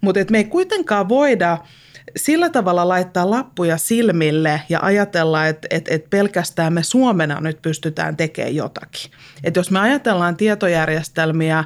Mutta 0.00 0.20
me 0.30 0.38
ei 0.38 0.44
kuitenkaan 0.44 1.08
voida– 1.08 1.58
sillä 2.16 2.50
tavalla 2.50 2.88
laittaa 2.88 3.30
lappuja 3.30 3.78
silmille 3.78 4.62
ja 4.68 4.78
ajatella, 4.82 5.46
että, 5.46 5.68
että, 5.70 5.94
että 5.94 6.10
pelkästään 6.10 6.72
me 6.72 6.82
Suomena 6.82 7.40
nyt 7.40 7.62
pystytään 7.62 8.16
tekemään 8.16 8.54
jotakin. 8.54 9.10
Että 9.44 9.60
jos 9.60 9.70
me 9.70 9.80
ajatellaan 9.80 10.36
tietojärjestelmiä, 10.36 11.64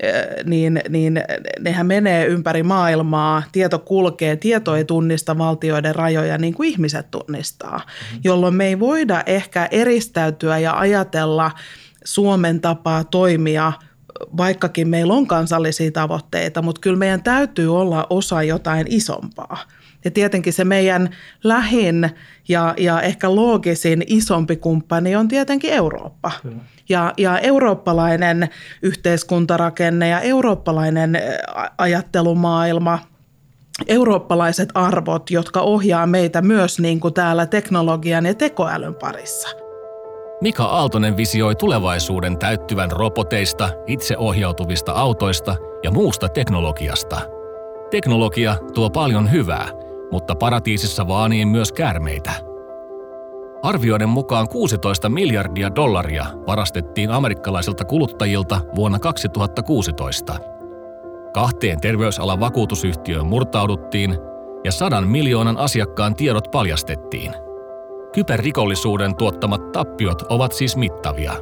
eh, 0.00 0.14
niin, 0.44 0.80
niin 0.88 1.20
nehän 1.60 1.86
menee 1.86 2.26
ympäri 2.26 2.62
maailmaa, 2.62 3.42
tieto 3.52 3.78
kulkee, 3.78 4.36
tieto 4.36 4.76
ei 4.76 4.84
tunnista 4.84 5.38
valtioiden 5.38 5.94
rajoja 5.94 6.38
niin 6.38 6.54
kuin 6.54 6.68
ihmiset 6.68 7.10
tunnistaa, 7.10 7.78
mm-hmm. 7.78 8.20
jolloin 8.24 8.54
me 8.54 8.66
ei 8.66 8.80
voida 8.80 9.22
ehkä 9.26 9.68
eristäytyä 9.70 10.58
ja 10.58 10.78
ajatella 10.78 11.50
Suomen 12.04 12.60
tapaa 12.60 13.04
toimia– 13.04 13.72
vaikkakin 14.36 14.88
meillä 14.88 15.14
on 15.14 15.26
kansallisia 15.26 15.90
tavoitteita, 15.90 16.62
mutta 16.62 16.80
kyllä 16.80 16.98
meidän 16.98 17.22
täytyy 17.22 17.76
olla 17.76 18.06
osa 18.10 18.42
jotain 18.42 18.86
isompaa. 18.90 19.58
Ja 20.04 20.10
tietenkin 20.10 20.52
se 20.52 20.64
meidän 20.64 21.10
lähin 21.44 22.10
ja, 22.48 22.74
ja 22.78 23.00
ehkä 23.00 23.34
loogisin 23.34 24.04
isompi 24.06 24.56
kumppani 24.56 25.16
on 25.16 25.28
tietenkin 25.28 25.72
Eurooppa. 25.72 26.30
Ja, 26.88 27.12
ja 27.18 27.38
eurooppalainen 27.38 28.48
yhteiskuntarakenne 28.82 30.08
ja 30.08 30.20
eurooppalainen 30.20 31.18
ajattelumaailma, 31.78 32.98
eurooppalaiset 33.88 34.68
arvot, 34.74 35.30
jotka 35.30 35.60
ohjaa 35.60 36.06
meitä 36.06 36.42
myös 36.42 36.80
niin 36.80 37.00
kuin 37.00 37.14
täällä 37.14 37.46
teknologian 37.46 38.26
ja 38.26 38.34
tekoälyn 38.34 38.94
parissa– 38.94 39.48
Mika 40.40 40.64
Aaltonen 40.64 41.16
visioi 41.16 41.54
tulevaisuuden 41.54 42.38
täyttyvän 42.38 42.90
roboteista, 42.90 43.68
itseohjautuvista 43.86 44.92
autoista 44.92 45.56
ja 45.82 45.90
muusta 45.90 46.28
teknologiasta. 46.28 47.20
Teknologia 47.90 48.56
tuo 48.74 48.90
paljon 48.90 49.32
hyvää, 49.32 49.68
mutta 50.10 50.34
paratiisissa 50.34 51.08
vaanii 51.08 51.46
myös 51.46 51.72
käärmeitä. 51.72 52.32
Arvioiden 53.62 54.08
mukaan 54.08 54.48
16 54.48 55.08
miljardia 55.08 55.74
dollaria 55.74 56.26
varastettiin 56.46 57.10
amerikkalaisilta 57.10 57.84
kuluttajilta 57.84 58.60
vuonna 58.74 58.98
2016. 58.98 60.36
Kahteen 61.34 61.80
terveysalan 61.80 62.40
vakuutusyhtiöön 62.40 63.26
murtauduttiin 63.26 64.18
ja 64.64 64.72
sadan 64.72 65.08
miljoonan 65.08 65.56
asiakkaan 65.56 66.14
tiedot 66.14 66.50
paljastettiin– 66.50 67.34
Kyberrikollisuuden 68.14 69.16
tuottamat 69.16 69.72
tappiot 69.72 70.22
ovat 70.22 70.52
siis 70.52 70.76
mittavia. 70.76 71.32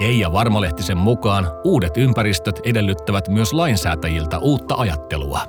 Eija 0.00 0.32
Varmalehtisen 0.32 0.96
mukaan 0.96 1.48
uudet 1.64 1.96
ympäristöt 1.96 2.60
edellyttävät 2.64 3.28
myös 3.28 3.52
lainsäätäjiltä 3.52 4.38
uutta 4.38 4.74
ajattelua. 4.74 5.40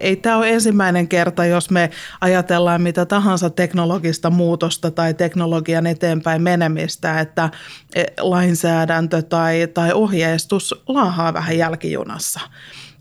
Ei 0.00 0.16
tämä 0.16 0.36
ole 0.36 0.50
ensimmäinen 0.50 1.08
kerta, 1.08 1.44
jos 1.44 1.70
me 1.70 1.90
ajatellaan 2.20 2.82
mitä 2.82 3.06
tahansa 3.06 3.50
teknologista 3.50 4.30
muutosta 4.30 4.90
tai 4.90 5.14
teknologian 5.14 5.86
eteenpäin 5.86 6.42
menemistä, 6.42 7.20
että 7.20 7.50
e, 7.94 8.04
lainsäädäntö 8.20 9.22
tai, 9.22 9.68
tai 9.74 9.92
ohjeistus 9.92 10.74
laahaa 10.88 11.34
vähän 11.34 11.58
jälkijunassa. 11.58 12.40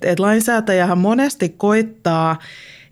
Et 0.01 0.19
lainsäätäjähän 0.19 0.97
monesti 0.97 1.49
koittaa 1.49 2.35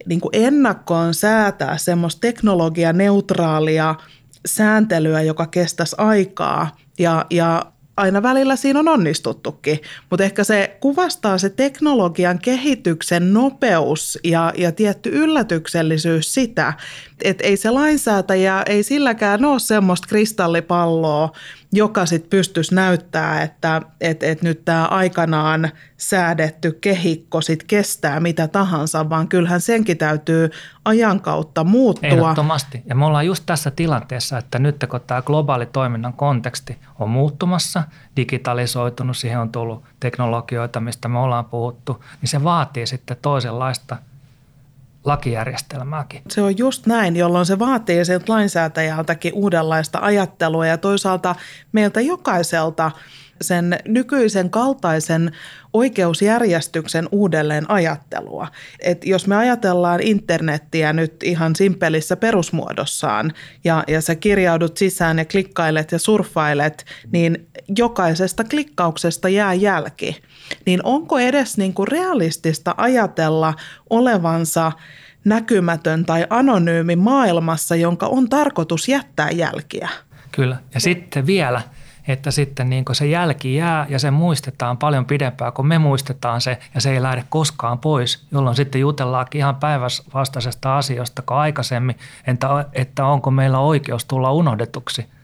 niin 0.05 0.21
kuin 0.21 0.31
ennakkoon 0.33 1.13
säätää 1.13 1.77
semmoista 1.77 2.19
teknologianeutraalia 2.19 3.95
sääntelyä, 4.45 5.21
joka 5.21 5.45
kestäisi 5.47 5.95
aikaa. 5.99 6.75
Ja, 6.99 7.25
ja 7.29 7.71
aina 7.97 8.23
välillä 8.23 8.55
siinä 8.55 8.79
on 8.79 8.87
onnistuttukin, 8.87 9.79
mutta 10.09 10.23
ehkä 10.23 10.43
se 10.43 10.77
kuvastaa 10.79 11.37
se 11.37 11.49
teknologian 11.49 12.39
kehityksen 12.39 13.33
nopeus 13.33 14.19
ja, 14.23 14.53
ja 14.57 14.71
tietty 14.71 15.09
yllätyksellisyys 15.09 16.33
sitä, 16.33 16.73
Et 17.23 17.41
ei 17.41 17.57
se 17.57 17.71
lainsäätäjä, 17.71 18.63
ei 18.65 18.83
silläkään 18.83 19.45
ole 19.45 19.59
semmoista 19.59 20.07
kristallipalloa, 20.07 21.31
joka 21.73 22.05
sitten 22.05 22.29
pystyisi 22.29 22.75
näyttää, 22.75 23.41
että 23.41 23.81
et, 24.01 24.23
et 24.23 24.41
nyt 24.41 24.65
tämä 24.65 24.85
aikanaan 24.85 25.69
säädetty 25.97 26.71
kehikko 26.71 27.41
sit 27.41 27.63
kestää 27.63 28.19
mitä 28.19 28.47
tahansa, 28.47 29.09
vaan 29.09 29.27
kyllähän 29.27 29.61
senkin 29.61 29.97
täytyy 29.97 30.49
ajan 30.85 31.21
kautta 31.21 31.63
muuttua. 31.63 32.09
Ehdottomasti. 32.09 32.81
Ja 32.85 32.95
me 32.95 33.05
ollaan 33.05 33.25
just 33.25 33.43
tässä 33.45 33.71
tilanteessa, 33.71 34.37
että 34.37 34.59
nyt 34.59 34.85
kun 34.89 35.01
tämä 35.07 35.21
globaali 35.21 35.65
toiminnan 35.65 36.13
konteksti 36.13 36.77
on 36.99 37.09
muuttumassa, 37.09 37.83
digitalisoitunut, 38.15 39.17
siihen 39.17 39.39
on 39.39 39.51
tullut 39.51 39.83
teknologioita, 39.99 40.79
mistä 40.79 41.07
me 41.07 41.19
ollaan 41.19 41.45
puhuttu, 41.45 42.03
niin 42.21 42.29
se 42.29 42.43
vaatii 42.43 42.87
sitten 42.87 43.17
toisenlaista 43.21 43.97
lakijärjestelmääkin. 45.07 46.21
Se 46.29 46.41
on 46.41 46.57
just 46.57 46.85
näin, 46.85 47.15
jolloin 47.15 47.45
se 47.45 47.59
vaatii 47.59 48.05
sieltä 48.05 48.33
lainsäätäjältäkin 48.33 49.33
uudenlaista 49.33 49.99
ajattelua 50.01 50.67
ja 50.67 50.77
toisaalta 50.77 51.35
meiltä 51.71 52.01
jokaiselta 52.01 52.91
sen 53.41 53.79
nykyisen 53.87 54.49
kaltaisen 54.49 55.31
oikeusjärjestyksen 55.73 57.07
uudelleen 57.11 57.71
ajattelua. 57.71 58.47
Et 58.79 59.05
jos 59.05 59.27
me 59.27 59.35
ajatellaan 59.35 60.01
internettiä 60.03 60.93
nyt 60.93 61.23
ihan 61.23 61.55
simpelissä 61.55 62.15
perusmuodossaan 62.15 63.33
ja, 63.63 63.83
ja 63.87 64.01
sä 64.01 64.15
kirjaudut 64.15 64.77
sisään 64.77 65.17
ja 65.17 65.25
klikkailet 65.25 65.91
ja 65.91 65.99
surffailet, 65.99 66.85
niin 67.11 67.47
jokaisesta 67.77 68.43
klikkauksesta 68.43 69.29
jää 69.29 69.53
jälki. 69.53 70.21
Niin 70.65 70.79
onko 70.83 71.19
edes 71.19 71.57
niin 71.57 71.73
kuin 71.73 71.87
realistista 71.87 72.75
ajatella 72.77 73.53
olevansa 73.89 74.71
näkymätön 75.25 76.05
tai 76.05 76.27
anonyymi 76.29 76.95
maailmassa, 76.95 77.75
jonka 77.75 78.07
on 78.07 78.29
tarkoitus 78.29 78.87
jättää 78.87 79.29
jälkiä? 79.29 79.89
Kyllä. 80.31 80.57
Ja 80.73 80.79
sitten 80.79 81.25
vielä– 81.25 81.61
että 82.07 82.31
sitten 82.31 82.69
niin 82.69 82.85
se 82.91 83.05
jälki 83.05 83.55
jää 83.55 83.85
ja 83.89 83.99
se 83.99 84.11
muistetaan 84.11 84.77
paljon 84.77 85.05
pidempään, 85.05 85.53
kun 85.53 85.67
me 85.67 85.77
muistetaan 85.77 86.41
se 86.41 86.57
ja 86.75 86.81
se 86.81 86.91
ei 86.91 87.01
lähde 87.01 87.23
koskaan 87.29 87.79
pois, 87.79 88.27
jolloin 88.31 88.55
sitten 88.55 88.81
jutellaankin 88.81 89.39
ihan 89.39 89.55
päinvastaisesta 89.55 90.77
asiasta 90.77 91.21
kuin 91.21 91.37
aikaisemmin, 91.37 91.97
että, 92.27 92.65
että 92.73 93.05
onko 93.05 93.31
meillä 93.31 93.59
oikeus 93.59 94.05
tulla 94.05 94.31
unohdetuksi– 94.31 95.05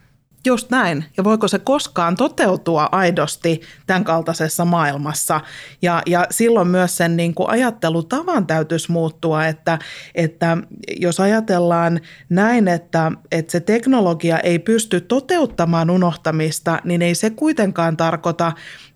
Just 0.46 0.70
näin. 0.70 1.04
Ja 1.16 1.24
voiko 1.24 1.48
se 1.48 1.58
koskaan 1.58 2.16
toteutua 2.16 2.88
aidosti 2.92 3.60
tämän 3.86 4.04
kaltaisessa 4.04 4.64
maailmassa? 4.64 5.40
Ja, 5.82 6.02
ja 6.06 6.26
silloin 6.30 6.68
myös 6.68 6.96
sen 6.96 7.16
niin 7.16 7.34
kuin 7.34 7.50
ajattelutavan 7.50 8.46
täytyisi 8.46 8.92
muuttua, 8.92 9.46
että, 9.46 9.78
että 10.14 10.56
jos 11.00 11.20
ajatellaan 11.20 12.00
näin, 12.28 12.68
että, 12.68 13.12
että 13.32 13.52
se 13.52 13.60
teknologia 13.60 14.38
ei 14.38 14.58
pysty 14.58 15.00
toteuttamaan 15.00 15.90
unohtamista, 15.90 16.80
niin 16.84 17.02
ei 17.02 17.14
se 17.14 17.30
kuitenkaan 17.30 17.96
tarkoita, 17.96 18.52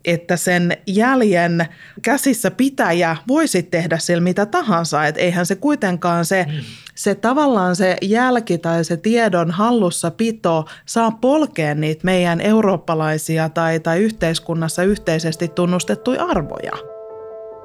että 0.09 0.37
sen 0.37 0.77
jäljen 0.87 1.67
käsissä 2.03 2.50
pitäjä 2.50 3.17
voisi 3.29 3.62
tehdä 3.62 3.99
sillä 3.99 4.21
mitä 4.21 4.47
tahansa. 4.47 5.07
Että 5.07 5.21
eihän 5.21 5.47
se 5.47 5.55
kuitenkaan 5.55 6.25
se, 6.25 6.47
mm. 6.49 6.53
se 6.95 7.15
tavallaan 7.15 7.77
se 7.77 7.97
jälki 8.03 8.59
tai 8.59 8.85
se 8.85 8.97
tiedon 8.97 9.50
hallussa 9.50 10.11
pito 10.11 10.65
saa 10.87 11.11
polkea 11.11 11.75
niitä 11.75 12.00
meidän 12.05 12.41
eurooppalaisia 12.41 13.49
tai, 13.49 13.81
tai 13.81 13.99
yhteiskunnassa 13.99 14.83
yhteisesti 14.83 15.49
tunnustettuja 15.49 16.25
arvoja. 16.25 16.73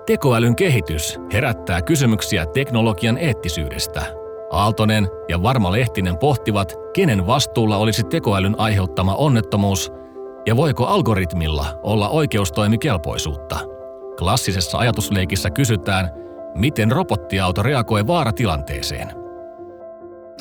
Tekoälyn 0.05 0.55
kehitys 0.55 1.19
herättää 1.33 1.81
kysymyksiä 1.81 2.45
teknologian 2.45 3.17
eettisyydestä. 3.17 4.05
Aaltonen 4.51 5.07
ja 5.29 5.43
Varma 5.43 5.71
Lehtinen 5.71 6.17
pohtivat, 6.17 6.73
kenen 6.93 7.27
vastuulla 7.27 7.77
olisi 7.77 8.03
tekoälyn 8.03 8.59
aiheuttama 8.59 9.15
onnettomuus– 9.15 9.91
ja 10.45 10.57
voiko 10.57 10.85
algoritmilla 10.85 11.79
olla 11.83 12.09
oikeustoimikelpoisuutta? 12.09 13.59
Klassisessa 14.17 14.77
ajatusleikissä 14.77 15.49
kysytään, 15.49 16.09
miten 16.55 16.91
robottiauto 16.91 17.63
reagoi 17.63 18.07
vaaratilanteeseen. 18.07 19.07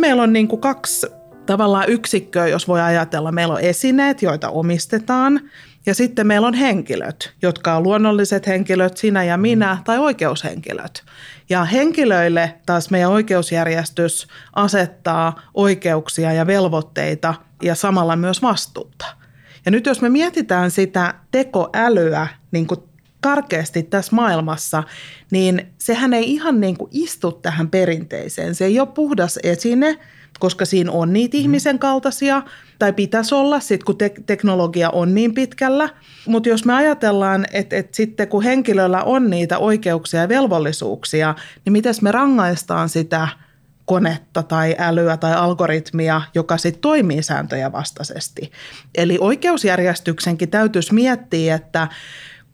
Meillä 0.00 0.22
on 0.22 0.32
niin 0.32 0.48
kuin 0.48 0.60
kaksi 0.60 1.06
tavallaan 1.46 1.88
yksikköä, 1.88 2.46
jos 2.46 2.68
voi 2.68 2.80
ajatella. 2.80 3.32
Meillä 3.32 3.54
on 3.54 3.60
esineet, 3.60 4.22
joita 4.22 4.50
omistetaan, 4.50 5.40
ja 5.86 5.94
sitten 5.94 6.26
meillä 6.26 6.46
on 6.46 6.54
henkilöt, 6.54 7.32
jotka 7.42 7.76
on 7.76 7.82
luonnolliset 7.82 8.46
henkilöt, 8.46 8.96
sinä 8.96 9.24
ja 9.24 9.36
minä, 9.36 9.78
tai 9.84 9.98
oikeushenkilöt. 9.98 11.02
Ja 11.50 11.64
henkilöille 11.64 12.54
taas 12.66 12.90
meidän 12.90 13.10
oikeusjärjestys 13.10 14.26
asettaa 14.52 15.40
oikeuksia 15.54 16.32
ja 16.32 16.46
velvoitteita 16.46 17.34
ja 17.62 17.74
samalla 17.74 18.16
myös 18.16 18.42
vastuuta– 18.42 19.06
ja 19.64 19.70
nyt 19.70 19.86
jos 19.86 20.00
me 20.00 20.08
mietitään 20.08 20.70
sitä 20.70 21.14
tekoälyä 21.30 22.28
niin 22.50 22.66
kuin 22.66 22.80
karkeasti 23.20 23.82
tässä 23.82 24.16
maailmassa, 24.16 24.82
niin 25.30 25.66
sehän 25.78 26.12
ei 26.12 26.32
ihan 26.32 26.60
niin 26.60 26.76
kuin 26.76 26.88
istu 26.92 27.32
tähän 27.32 27.68
perinteiseen. 27.68 28.54
Se 28.54 28.64
ei 28.64 28.80
ole 28.80 28.88
puhdas 28.94 29.38
esine, 29.42 29.98
koska 30.38 30.64
siinä 30.64 30.92
on 30.92 31.12
niitä 31.12 31.36
mm. 31.36 31.40
ihmisen 31.40 31.78
kaltaisia, 31.78 32.42
tai 32.78 32.92
pitäisi 32.92 33.34
olla 33.34 33.60
sitten, 33.60 33.86
kun 33.86 33.98
te- 33.98 34.14
teknologia 34.26 34.90
on 34.90 35.14
niin 35.14 35.34
pitkällä. 35.34 35.88
Mutta 36.26 36.48
jos 36.48 36.64
me 36.64 36.74
ajatellaan, 36.74 37.46
että, 37.52 37.76
että 37.76 37.96
sitten 37.96 38.28
kun 38.28 38.42
henkilöllä 38.42 39.02
on 39.02 39.30
niitä 39.30 39.58
oikeuksia 39.58 40.20
ja 40.20 40.28
velvollisuuksia, 40.28 41.34
niin 41.64 41.72
miten 41.72 41.94
me 42.02 42.12
rangaistaan 42.12 42.88
sitä– 42.88 43.28
konetta 43.84 44.42
tai 44.42 44.76
älyä 44.78 45.16
tai 45.16 45.34
algoritmia, 45.34 46.22
joka 46.34 46.56
sitten 46.56 46.80
toimii 46.80 47.22
sääntöjä 47.22 47.72
vastaisesti. 47.72 48.52
Eli 48.94 49.18
oikeusjärjestyksenkin 49.20 50.50
täytyisi 50.50 50.94
miettiä, 50.94 51.54
että 51.54 51.88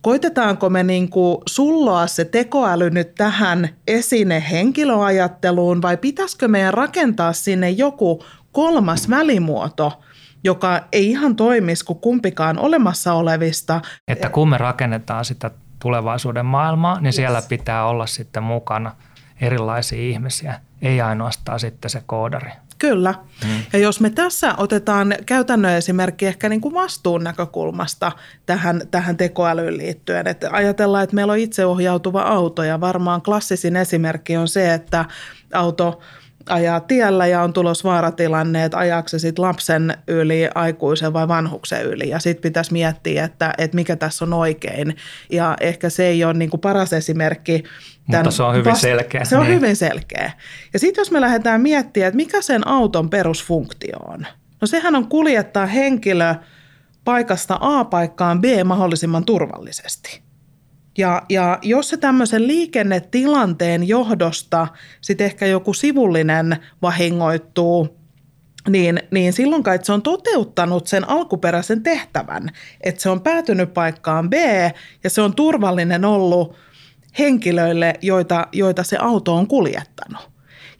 koitetaanko 0.03 0.71
me 0.71 0.83
niin 0.83 1.11
kuin 1.11 1.39
sulloa 1.49 2.07
se 2.07 2.25
tekoäly 2.25 2.91
nyt 2.91 3.15
tähän 3.15 3.69
esine 3.87 4.45
henkilöajatteluun 4.51 5.83
vai 5.83 5.97
pitäisikö 5.97 6.49
meidän 6.49 6.75
rakentaa 6.75 7.33
sinne 7.33 7.71
joku 7.71 8.25
kolmas 8.53 9.11
välimuoto, 9.11 10.01
joka 10.45 10.81
ei 10.93 11.11
ihan 11.11 11.37
toimisi 11.37 11.85
kuin 11.85 11.99
kumpikaan 11.99 12.59
olemassa 12.59 13.13
olevista. 13.13 13.81
Että 14.09 14.29
kun 14.29 14.49
me 14.49 14.59
rakennetaan 14.59 15.25
sitä 15.25 15.51
tulevaisuuden 15.79 16.47
maailmaa, 16.47 16.95
niin 16.95 17.07
yes. 17.07 17.17
siellä 17.17 17.43
pitää 17.49 17.87
olla 17.87 18.07
sitten 18.07 18.43
mukana 18.43 18.93
erilaisia 19.41 19.99
ihmisiä 19.99 20.61
ei 20.83 21.01
ainoastaan 21.01 21.61
sitten 21.61 21.91
se 21.91 22.03
koodari. 22.07 22.51
Kyllä. 22.79 23.15
Hmm. 23.45 23.63
Ja 23.73 23.79
jos 23.79 24.01
me 24.01 24.11
tässä 24.11 24.55
otetaan 24.57 25.15
käytännön 25.27 25.73
esimerkki 25.73 26.27
ehkä 26.27 26.49
niin 26.49 26.61
kuin 26.61 26.75
vastuun 26.75 27.25
näkökulmasta 27.25 28.13
tähän, 28.47 28.83
tähän 28.91 29.17
tekoälyyn 29.17 29.79
liittyen, 29.79 30.27
että 30.27 30.49
ajatellaan, 30.53 31.05
että 31.05 31.15
meillä 31.15 31.33
on 31.33 31.39
itseohjautuva 31.39 32.23
auto 32.23 32.63
ja 32.63 32.81
varmaan 32.81 33.23
klassisin 33.23 33.77
esimerkki 33.77 34.37
on 34.37 34.49
se, 34.49 34.75
että 34.75 35.05
auto 35.53 36.01
ajaa 36.51 36.81
tiellä 36.81 37.27
ja 37.27 37.43
on 37.43 37.53
tulos 37.53 37.85
vaaratilanne, 37.85 38.65
että 38.65 38.79
ajaako 38.79 39.09
se 39.09 39.19
sitten 39.19 39.45
lapsen 39.45 39.95
yli, 40.09 40.49
aikuisen 40.55 41.13
vai 41.13 41.29
vanhuksen 41.29 41.85
yli. 41.85 42.09
Ja 42.09 42.19
sitten 42.19 42.43
pitäisi 42.43 42.73
miettiä, 42.73 43.25
että, 43.25 43.55
että 43.59 43.75
mikä 43.75 43.97
tässä 43.97 44.25
on 44.25 44.33
oikein. 44.33 44.97
Ja 45.33 45.57
ehkä 45.61 45.91
se 45.91 46.07
ei 46.07 46.25
ole 46.25 46.35
niin 46.35 46.51
kuin 46.51 46.61
paras 46.61 46.93
esimerkki. 46.93 47.65
Mutta 48.07 48.31
se 48.31 48.43
on 48.43 48.55
hyvin 48.55 48.65
vasta- 48.71 48.83
selkeä. 48.83 49.25
Se 49.25 49.37
on 49.37 49.43
niin. 49.47 49.55
hyvin 49.57 49.77
selkeä. 49.77 50.33
Ja 50.73 50.79
sitten 50.79 51.01
jos 51.01 51.11
me 51.11 51.21
lähdetään 51.21 51.61
miettimään, 51.61 52.09
että 52.09 52.17
mikä 52.17 52.43
sen 52.43 52.67
auton 52.67 53.11
perusfunktio 53.11 53.99
on. 53.99 54.27
No 54.61 54.67
sehän 54.67 54.97
on 54.97 55.09
kuljettaa 55.09 55.67
henkilö 55.67 56.35
paikasta 57.05 57.59
A 57.61 57.85
paikkaan 57.85 58.41
B 58.41 58.45
mahdollisimman 58.65 59.25
turvallisesti. 59.25 60.28
Ja, 60.99 61.23
ja 61.29 61.59
jos 61.63 61.89
se 61.89 61.97
tämmöisen 61.97 62.47
liikennetilanteen 62.47 63.89
johdosta 63.89 64.69
sitten 65.01 65.25
ehkä 65.25 65.47
joku 65.47 65.75
sivullinen 65.75 66.57
vahingoittuu, 66.83 67.99
niin, 68.69 69.03
niin 69.11 69.33
silloin 69.33 69.63
kai 69.63 69.79
se 69.83 69.93
on 69.93 70.03
toteuttanut 70.03 70.87
sen 70.87 71.11
alkuperäisen 71.11 71.83
tehtävän, 71.83 72.51
että 72.81 73.03
se 73.03 73.11
on 73.11 73.21
päätynyt 73.21 73.75
paikkaan 73.75 74.31
B 74.31 74.35
ja 75.05 75.11
se 75.11 75.23
on 75.23 75.35
turvallinen 75.35 76.05
ollut 76.05 76.57
henkilöille, 77.19 77.95
joita, 78.03 78.47
joita 78.53 78.83
se 78.83 78.97
auto 79.01 79.35
on 79.35 79.47
kuljettanut. 79.47 80.31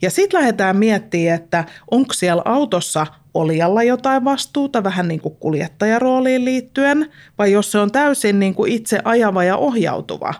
Ja 0.01 0.11
sitten 0.11 0.39
lähdetään 0.39 0.77
miettimään, 0.77 1.35
että 1.35 1.65
onko 1.91 2.13
siellä 2.13 2.41
autossa 2.45 3.07
olijalla 3.33 3.83
jotain 3.83 4.23
vastuuta, 4.23 4.83
vähän 4.83 5.07
niin 5.07 5.21
kuin 5.21 5.35
kuljettajarooliin 5.35 6.45
liittyen, 6.45 7.11
vai 7.37 7.51
jos 7.51 7.71
se 7.71 7.77
on 7.77 7.91
täysin 7.91 8.39
niin 8.39 8.55
kuin 8.55 8.71
itse 8.71 8.99
ajava 9.03 9.43
ja 9.43 9.57
ohjautuva. 9.57 10.33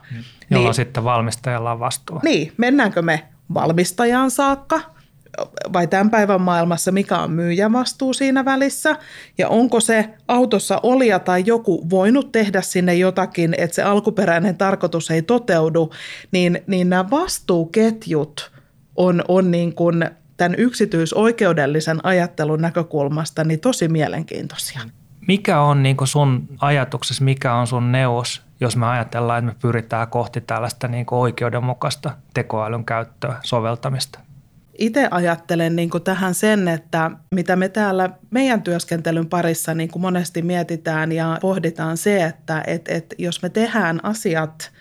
Jolloin 0.50 0.66
niin, 0.66 0.74
sitten 0.74 1.04
valmistajalla 1.04 1.72
on 1.72 1.80
vastuu. 1.80 2.20
Niin, 2.22 2.52
mennäänkö 2.56 3.02
me 3.02 3.22
valmistajaan 3.54 4.30
saakka 4.30 4.80
vai 5.72 5.86
tämän 5.86 6.10
päivän 6.10 6.40
maailmassa, 6.40 6.92
mikä 6.92 7.18
on 7.18 7.30
myyjän 7.30 7.72
vastuu 7.72 8.12
siinä 8.12 8.44
välissä, 8.44 8.96
ja 9.38 9.48
onko 9.48 9.80
se 9.80 10.10
autossa 10.28 10.80
olija 10.82 11.18
tai 11.18 11.42
joku 11.46 11.90
voinut 11.90 12.32
tehdä 12.32 12.62
sinne 12.62 12.94
jotakin, 12.94 13.54
että 13.58 13.74
se 13.74 13.82
alkuperäinen 13.82 14.56
tarkoitus 14.56 15.10
ei 15.10 15.22
toteudu, 15.22 15.90
niin, 16.32 16.62
niin 16.66 16.90
nämä 16.90 17.10
vastuuketjut 17.10 18.52
on, 18.96 19.24
on 19.28 19.50
niin 19.50 19.74
kuin 19.74 20.10
tämän 20.40 20.58
yksityisoikeudellisen 20.58 22.00
ajattelun 22.02 22.60
näkökulmasta 22.60 23.44
niin 23.44 23.60
tosi 23.60 23.88
mielenkiintoisia. 23.88 24.80
Mikä 25.28 25.60
on 25.60 25.82
niin 25.82 25.96
sun 26.04 26.48
ajatuksessa, 26.60 27.24
mikä 27.24 27.54
on 27.54 27.66
sun 27.66 27.92
neuvos, 27.92 28.42
jos 28.60 28.76
me 28.76 28.86
ajatellaan, 28.86 29.38
että 29.38 29.52
me 29.52 29.58
pyritään 29.62 30.08
kohti 30.08 30.40
tällaista 30.40 30.88
niin 30.88 31.06
oikeudenmukaista 31.10 32.10
tekoälyn 32.34 32.84
käyttöä, 32.84 33.36
soveltamista? 33.42 34.20
Itse 34.78 35.08
ajattelen 35.10 35.76
niin 35.76 35.90
tähän 36.04 36.34
sen, 36.34 36.68
että 36.68 37.10
mitä 37.34 37.56
me 37.56 37.68
täällä 37.68 38.10
meidän 38.30 38.62
työskentelyn 38.62 39.26
parissa 39.26 39.74
niin 39.74 39.90
monesti 39.98 40.42
mietitään 40.42 41.12
ja 41.12 41.38
pohditaan 41.40 41.96
se, 41.96 42.24
että 42.24 42.64
et, 42.66 42.88
et 42.88 43.14
jos 43.18 43.42
me 43.42 43.48
tehdään 43.48 44.00
asiat 44.02 44.72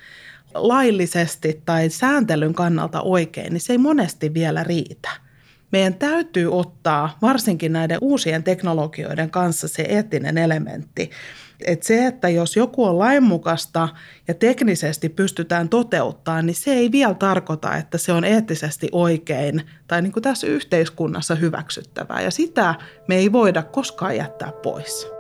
laillisesti 0.54 1.62
tai 1.66 1.90
sääntelyn 1.90 2.54
kannalta 2.54 3.02
oikein, 3.02 3.54
niin 3.54 3.62
se 3.62 3.74
ei 3.74 3.78
monesti 3.78 4.34
vielä 4.34 4.64
riitä. 4.64 5.29
Meidän 5.72 5.94
täytyy 5.94 6.58
ottaa 6.60 7.18
varsinkin 7.22 7.74
näiden 7.74 7.98
uusien 8.02 8.44
teknologioiden 8.44 9.30
kanssa 9.30 9.68
se 9.68 9.82
eettinen 9.82 10.38
elementti– 10.38 11.10
että 11.66 11.88
se, 11.88 12.06
että 12.06 12.30
jos 12.30 12.56
joku 12.56 12.86
on 12.86 13.00
lainmukaista 13.00 13.90
ja 14.28 14.34
teknisesti 14.34 15.10
pystytään 15.10 15.70
toteuttaa, 15.70 16.42
niin 16.42 16.56
se 16.56 16.74
ei 16.74 16.92
vielä 16.92 17.14
tarkoita, 17.14 17.76
että 17.76 17.98
se 17.98 18.14
on 18.14 18.24
eettisesti 18.24 18.90
oikein 18.92 19.62
tai 19.88 20.02
niin 20.02 20.12
kuin 20.12 20.24
tässä 20.24 20.48
yhteiskunnassa 20.48 21.36
hyväksyttävää. 21.36 22.22
Ja 22.22 22.32
sitä 22.32 22.76
me 23.08 23.16
ei 23.16 23.32
voida 23.32 23.64
koskaan 23.64 24.18
jättää 24.18 24.52
pois. 24.52 25.19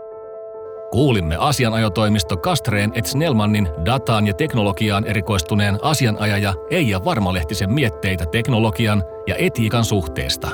Kuulimme 0.91 1.35
asianajotoimisto 1.35 2.37
Kastreen 2.37 2.91
et 2.95 3.05
Snellmannin 3.05 3.69
dataan 3.85 4.27
ja 4.27 4.33
teknologiaan 4.33 5.05
erikoistuneen 5.05 5.79
asianajaja 5.81 6.53
Eija 6.69 7.05
Varmalehtisen 7.05 7.73
mietteitä 7.73 8.25
teknologian 8.25 9.03
ja 9.27 9.35
etiikan 9.35 9.85
suhteesta. 9.85 10.49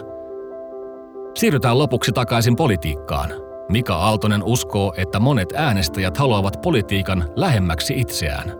Siirrytään 1.35 1.79
lopuksi 1.79 2.11
takaisin 2.11 2.55
politiikkaan– 2.55 3.29
Mika 3.69 3.95
Aaltonen 3.95 4.43
uskoo, 4.43 4.93
että 4.97 5.19
monet 5.19 5.53
äänestäjät 5.55 6.17
haluavat 6.17 6.61
politiikan 6.61 7.29
lähemmäksi 7.35 7.99
itseään. 7.99 8.51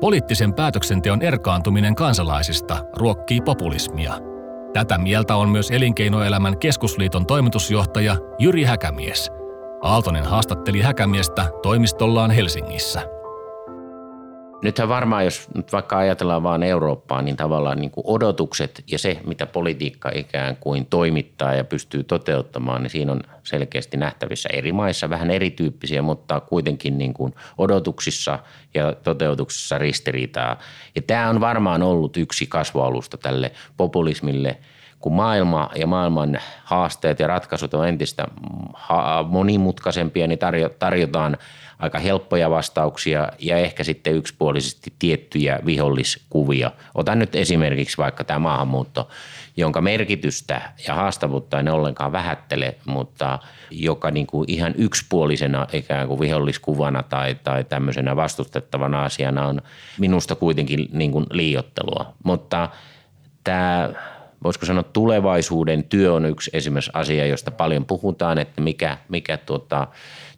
Poliittisen 0.00 0.54
päätöksenteon 0.54 1.22
erkaantuminen 1.22 1.94
kansalaisista 1.94 2.84
ruokkii 2.96 3.40
populismia. 3.40 4.14
Tätä 4.72 4.98
mieltä 4.98 5.36
on 5.36 5.48
myös 5.48 5.70
Elinkeinoelämän 5.70 6.58
keskusliiton 6.58 7.26
toimitusjohtaja 7.26 8.16
Jyri 8.38 8.64
Häkämies. 8.64 9.41
Aaltonen 9.82 10.24
haastatteli 10.24 10.80
Häkämiestä 10.80 11.50
toimistollaan 11.62 12.30
Helsingissä. 12.30 13.02
Nythän 14.62 14.88
varmaan, 14.88 15.24
jos 15.24 15.48
nyt 15.54 15.72
vaikka 15.72 15.98
ajatellaan 15.98 16.42
vain 16.42 16.62
Eurooppaa, 16.62 17.22
niin 17.22 17.36
tavallaan 17.36 17.78
niin 17.78 17.90
kuin 17.90 18.04
odotukset 18.06 18.84
ja 18.90 18.98
se, 18.98 19.20
mitä 19.26 19.46
politiikka 19.46 20.10
ikään 20.14 20.56
kuin 20.56 20.86
toimittaa 20.86 21.54
ja 21.54 21.64
pystyy 21.64 22.04
toteuttamaan, 22.04 22.82
niin 22.82 22.90
siinä 22.90 23.12
on 23.12 23.20
selkeästi 23.42 23.96
nähtävissä 23.96 24.48
eri 24.52 24.72
maissa, 24.72 25.10
vähän 25.10 25.30
erityyppisiä, 25.30 26.02
mutta 26.02 26.40
kuitenkin 26.40 26.98
niin 26.98 27.14
kuin 27.14 27.34
odotuksissa 27.58 28.38
ja 28.74 28.92
toteutuksissa 28.92 29.78
ristiriitaa. 29.78 30.58
Ja 30.94 31.02
tämä 31.02 31.28
on 31.28 31.40
varmaan 31.40 31.82
ollut 31.82 32.16
yksi 32.16 32.46
kasvualusta 32.46 33.16
tälle 33.16 33.52
populismille– 33.76 34.58
kun 35.02 35.12
maailma 35.12 35.70
ja 35.74 35.86
maailman 35.86 36.38
haasteet 36.64 37.18
ja 37.18 37.26
ratkaisut 37.26 37.74
on 37.74 37.88
entistä 37.88 38.26
monimutkaisempia, 39.28 40.26
niin 40.26 40.38
tarjotaan 40.78 41.36
aika 41.78 41.98
helppoja 41.98 42.50
vastauksia 42.50 43.28
ja 43.38 43.56
ehkä 43.56 43.84
sitten 43.84 44.14
yksipuolisesti 44.14 44.92
tiettyjä 44.98 45.58
viholliskuvia. 45.66 46.70
Otan 46.94 47.18
nyt 47.18 47.34
esimerkiksi 47.34 47.98
vaikka 47.98 48.24
tämä 48.24 48.38
maahanmuutto, 48.38 49.08
jonka 49.56 49.80
merkitystä 49.80 50.62
ja 50.88 50.94
haastavuutta 50.94 51.60
en 51.60 51.68
ollenkaan 51.68 52.12
vähättele, 52.12 52.74
mutta 52.84 53.38
joka 53.70 54.10
niin 54.10 54.26
kuin 54.26 54.50
ihan 54.50 54.74
yksipuolisena 54.78 55.66
ikään 55.72 56.08
kuin 56.08 56.20
viholliskuvana 56.20 57.02
tai, 57.02 57.34
tai 57.34 57.64
tämmöisenä 57.64 58.16
vastustettavana 58.16 59.04
asiana 59.04 59.46
on 59.46 59.62
minusta 59.98 60.34
kuitenkin 60.34 60.88
niin 60.92 61.12
kuin 61.12 61.26
liiottelua. 61.30 62.12
Mutta 62.24 62.68
tämä 63.44 63.90
voisiko 64.44 64.66
sanoa 64.66 64.82
tulevaisuuden 64.82 65.84
työ 65.84 66.12
on 66.12 66.24
yksi 66.24 66.50
esimerkiksi 66.52 66.90
asia, 66.94 67.26
josta 67.26 67.50
paljon 67.50 67.84
puhutaan, 67.84 68.38
että 68.38 68.60
mikä, 68.60 68.98
mikä 69.08 69.36
tuota, 69.36 69.86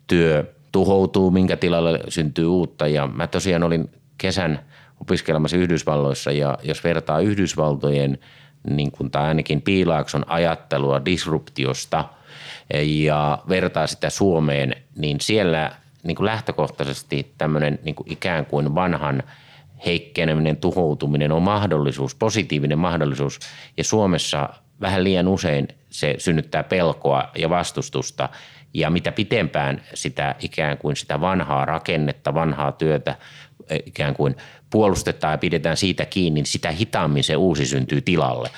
työ 0.06 0.54
tuhoutuu, 0.72 1.30
minkä 1.30 1.56
tilalle 1.56 2.00
syntyy 2.08 2.46
uutta. 2.46 2.86
Ja 2.86 3.06
mä 3.06 3.26
tosiaan 3.26 3.62
olin 3.62 3.90
kesän 4.18 4.60
opiskelemassa 5.00 5.56
Yhdysvalloissa 5.56 6.32
ja 6.32 6.58
jos 6.62 6.84
vertaa 6.84 7.20
Yhdysvaltojen 7.20 8.18
niin 8.70 8.90
kuin, 8.90 9.10
tai 9.10 9.28
ainakin 9.28 9.62
Piilaakson 9.62 10.24
ajattelua 10.30 11.04
disruptiosta 11.04 12.04
ja 12.84 13.38
vertaa 13.48 13.86
sitä 13.86 14.10
Suomeen, 14.10 14.76
niin 14.96 15.20
siellä 15.20 15.70
niin 16.02 16.16
kuin 16.16 16.26
lähtökohtaisesti 16.26 17.32
tämmöinen 17.38 17.78
niin 17.82 17.94
kuin 17.94 18.12
ikään 18.12 18.46
kuin 18.46 18.74
vanhan 18.74 19.22
heikkeneminen, 19.86 20.56
tuhoutuminen 20.56 21.32
on 21.32 21.42
mahdollisuus, 21.42 22.14
positiivinen 22.14 22.78
mahdollisuus. 22.78 23.38
Ja 23.76 23.84
Suomessa 23.84 24.48
vähän 24.80 25.04
liian 25.04 25.28
usein 25.28 25.68
se 25.90 26.14
synnyttää 26.18 26.62
pelkoa 26.62 27.30
ja 27.38 27.50
vastustusta 27.50 28.28
ja 28.74 28.90
mitä 28.90 29.12
pitempään 29.12 29.82
sitä 29.94 30.34
ikään 30.40 30.78
kuin 30.78 30.96
sitä 30.96 31.20
vanhaa 31.20 31.64
rakennetta, 31.64 32.34
vanhaa 32.34 32.72
työtä 32.72 33.16
eh, 33.70 33.82
ikään 33.86 34.14
kuin 34.14 34.36
puolustetaan 34.70 35.32
ja 35.32 35.38
pidetään 35.38 35.76
siitä 35.76 36.04
kiinni, 36.04 36.40
niin 36.40 36.46
sitä 36.46 36.70
hitaammin 36.70 37.24
se 37.24 37.36
uusi 37.36 37.66
syntyy 37.66 38.00
tilalle. 38.00 38.50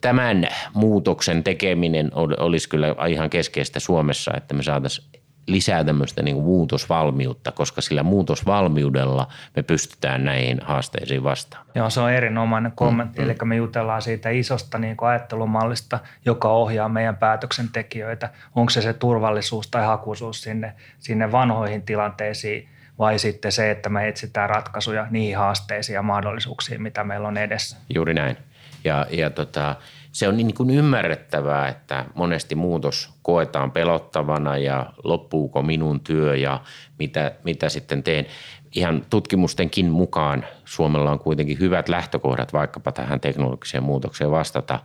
Tämän 0.00 0.48
muutoksen 0.74 1.44
tekeminen 1.44 2.10
olisi 2.14 2.68
kyllä 2.68 2.86
ihan 3.08 3.30
keskeistä 3.30 3.80
Suomessa, 3.80 4.32
että 4.36 4.54
me 4.54 4.62
saataisiin 4.62 5.19
lisää 5.52 5.84
tämmöistä 5.84 6.22
niin 6.22 6.36
muutosvalmiutta, 6.36 7.52
koska 7.52 7.80
sillä 7.80 8.02
muutosvalmiudella 8.02 9.28
me 9.56 9.62
pystytään 9.62 10.24
näihin 10.24 10.60
haasteisiin 10.62 11.24
vastaamaan. 11.24 11.70
Joo, 11.74 11.90
se 11.90 12.00
on 12.00 12.12
erinomainen 12.12 12.72
kommentti. 12.72 13.20
Mm, 13.20 13.24
Eli 13.24 13.36
me 13.44 13.56
jutellaan 13.56 14.02
siitä 14.02 14.30
isosta 14.30 14.78
niin 14.78 14.96
kuin 14.96 15.08
ajattelumallista, 15.08 15.98
joka 16.24 16.48
ohjaa 16.48 16.88
meidän 16.88 17.16
päätöksentekijöitä. 17.16 18.28
Onko 18.54 18.70
se 18.70 18.82
se 18.82 18.92
turvallisuus 18.92 19.68
tai 19.68 19.86
hakuisuus 19.86 20.42
sinne, 20.42 20.72
sinne 20.98 21.32
vanhoihin 21.32 21.82
tilanteisiin 21.82 22.68
vai 22.98 23.18
sitten 23.18 23.52
se, 23.52 23.70
että 23.70 23.88
me 23.88 24.08
etsitään 24.08 24.50
ratkaisuja 24.50 25.06
niihin 25.10 25.36
haasteisiin 25.36 25.94
ja 25.94 26.02
mahdollisuuksiin, 26.02 26.82
mitä 26.82 27.04
meillä 27.04 27.28
on 27.28 27.36
edessä. 27.36 27.76
Juuri 27.94 28.14
näin. 28.14 28.36
Ja, 28.84 29.06
ja 29.10 29.30
tota, 29.30 29.76
se 30.12 30.28
on 30.28 30.36
niin 30.36 30.54
kuin 30.54 30.70
ymmärrettävää, 30.70 31.68
että 31.68 32.04
monesti 32.14 32.54
muutos 32.54 33.10
koetaan 33.22 33.70
pelottavana 33.70 34.58
ja 34.58 34.92
loppuuko 35.04 35.62
minun 35.62 36.00
työ 36.00 36.36
ja 36.36 36.60
mitä, 36.98 37.32
mitä 37.44 37.68
sitten 37.68 38.02
teen. 38.02 38.26
Ihan 38.74 39.06
tutkimustenkin 39.10 39.86
mukaan 39.86 40.44
Suomella 40.64 41.10
on 41.10 41.18
kuitenkin 41.18 41.58
hyvät 41.58 41.88
lähtökohdat 41.88 42.52
vaikkapa 42.52 42.92
tähän 42.92 43.20
teknologiseen 43.20 43.82
muutokseen 43.82 44.30
vastata. 44.30 44.80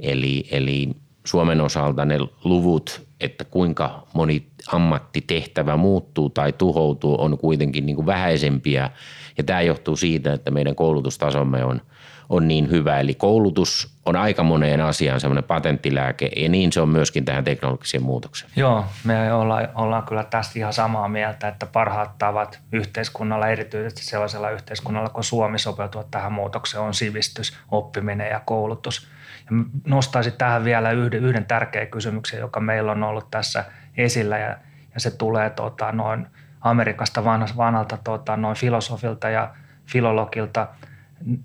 Eli, 0.00 0.48
eli 0.50 0.90
Suomen 1.24 1.60
osalta 1.60 2.04
ne 2.04 2.18
luvut, 2.44 3.02
että 3.20 3.44
kuinka 3.44 4.06
moni 4.14 4.46
ammattitehtävä 4.72 5.76
muuttuu 5.76 6.30
tai 6.30 6.52
tuhoutuu, 6.52 7.22
on 7.22 7.38
kuitenkin 7.38 7.86
niin 7.86 7.96
kuin 7.96 8.06
vähäisempiä. 8.06 8.90
Ja 9.38 9.44
tämä 9.44 9.62
johtuu 9.62 9.96
siitä, 9.96 10.32
että 10.32 10.50
meidän 10.50 10.74
koulutustasomme 10.74 11.64
on– 11.64 11.80
on 12.28 12.48
niin 12.48 12.70
hyvä. 12.70 13.00
Eli 13.00 13.14
koulutus 13.14 13.94
on 14.06 14.16
aika 14.16 14.42
moneen 14.42 14.80
asiaan 14.80 15.20
semmoinen 15.20 15.44
patenttilääke 15.44 16.30
ja 16.36 16.48
niin 16.48 16.72
se 16.72 16.80
on 16.80 16.88
myöskin 16.88 17.24
tähän 17.24 17.44
teknologiseen 17.44 18.02
muutokseen. 18.02 18.52
Joo, 18.56 18.84
me 19.04 19.32
ollaan, 19.32 19.68
ollaan 19.74 20.02
kyllä 20.02 20.24
tästä 20.24 20.58
ihan 20.58 20.72
samaa 20.72 21.08
mieltä, 21.08 21.48
että 21.48 21.66
parhaat 21.66 22.18
tavat 22.18 22.60
yhteiskunnalla, 22.72 23.48
erityisesti 23.48 24.04
sellaisella 24.04 24.50
yhteiskunnalla 24.50 25.08
kuin 25.08 25.24
Suomi 25.24 25.58
sopeutua 25.58 26.04
tähän 26.10 26.32
muutokseen 26.32 26.82
on 26.82 26.94
sivistys, 26.94 27.58
oppiminen 27.70 28.30
ja 28.30 28.40
koulutus. 28.40 29.08
Ja 29.44 29.56
nostaisin 29.86 30.32
tähän 30.32 30.64
vielä 30.64 30.90
yhden, 30.90 31.24
yhden 31.24 31.44
tärkeän 31.44 31.88
kysymyksen, 31.88 32.40
joka 32.40 32.60
meillä 32.60 32.92
on 32.92 33.02
ollut 33.02 33.30
tässä 33.30 33.64
esillä 33.96 34.38
ja, 34.38 34.56
ja 34.94 35.00
se 35.00 35.10
tulee 35.10 35.50
tota, 35.50 35.92
noin 35.92 36.26
Amerikasta 36.60 37.24
vanhalta, 37.56 37.98
tota, 38.04 38.36
noin 38.36 38.56
filosofilta 38.56 39.28
ja 39.28 39.54
filologilta– 39.86 40.68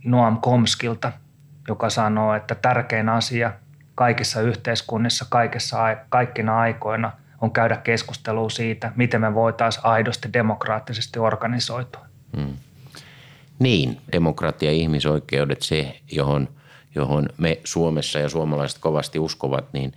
Noam 0.04 0.42
Komskilta, 0.42 1.12
joka 1.68 1.90
sanoo, 1.90 2.34
että 2.34 2.56
tärkein 2.56 3.10
asia 3.10 3.52
kaikissa 3.96 4.42
yhteiskunnissa, 4.42 5.26
kaikissa, 5.30 5.78
kaikkina 6.10 6.60
aikoina 6.60 7.12
on 7.42 7.52
käydä 7.52 7.78
keskustelua 7.78 8.50
siitä, 8.50 8.92
miten 8.96 9.22
me 9.22 9.34
voitaisiin 9.34 9.86
aidosti 9.86 10.34
demokraattisesti 10.34 11.20
organisoitua. 11.20 12.06
Hmm. 12.38 12.54
Niin, 13.60 13.98
demokratia 14.12 14.72
ja 14.72 14.78
ihmisoikeudet, 14.78 15.62
se 15.62 16.00
johon, 16.12 16.48
johon 16.96 17.30
me 17.38 17.60
Suomessa 17.64 18.20
ja 18.20 18.30
suomalaiset 18.30 18.80
kovasti 18.80 19.20
uskovat, 19.20 19.74
niin 19.74 19.94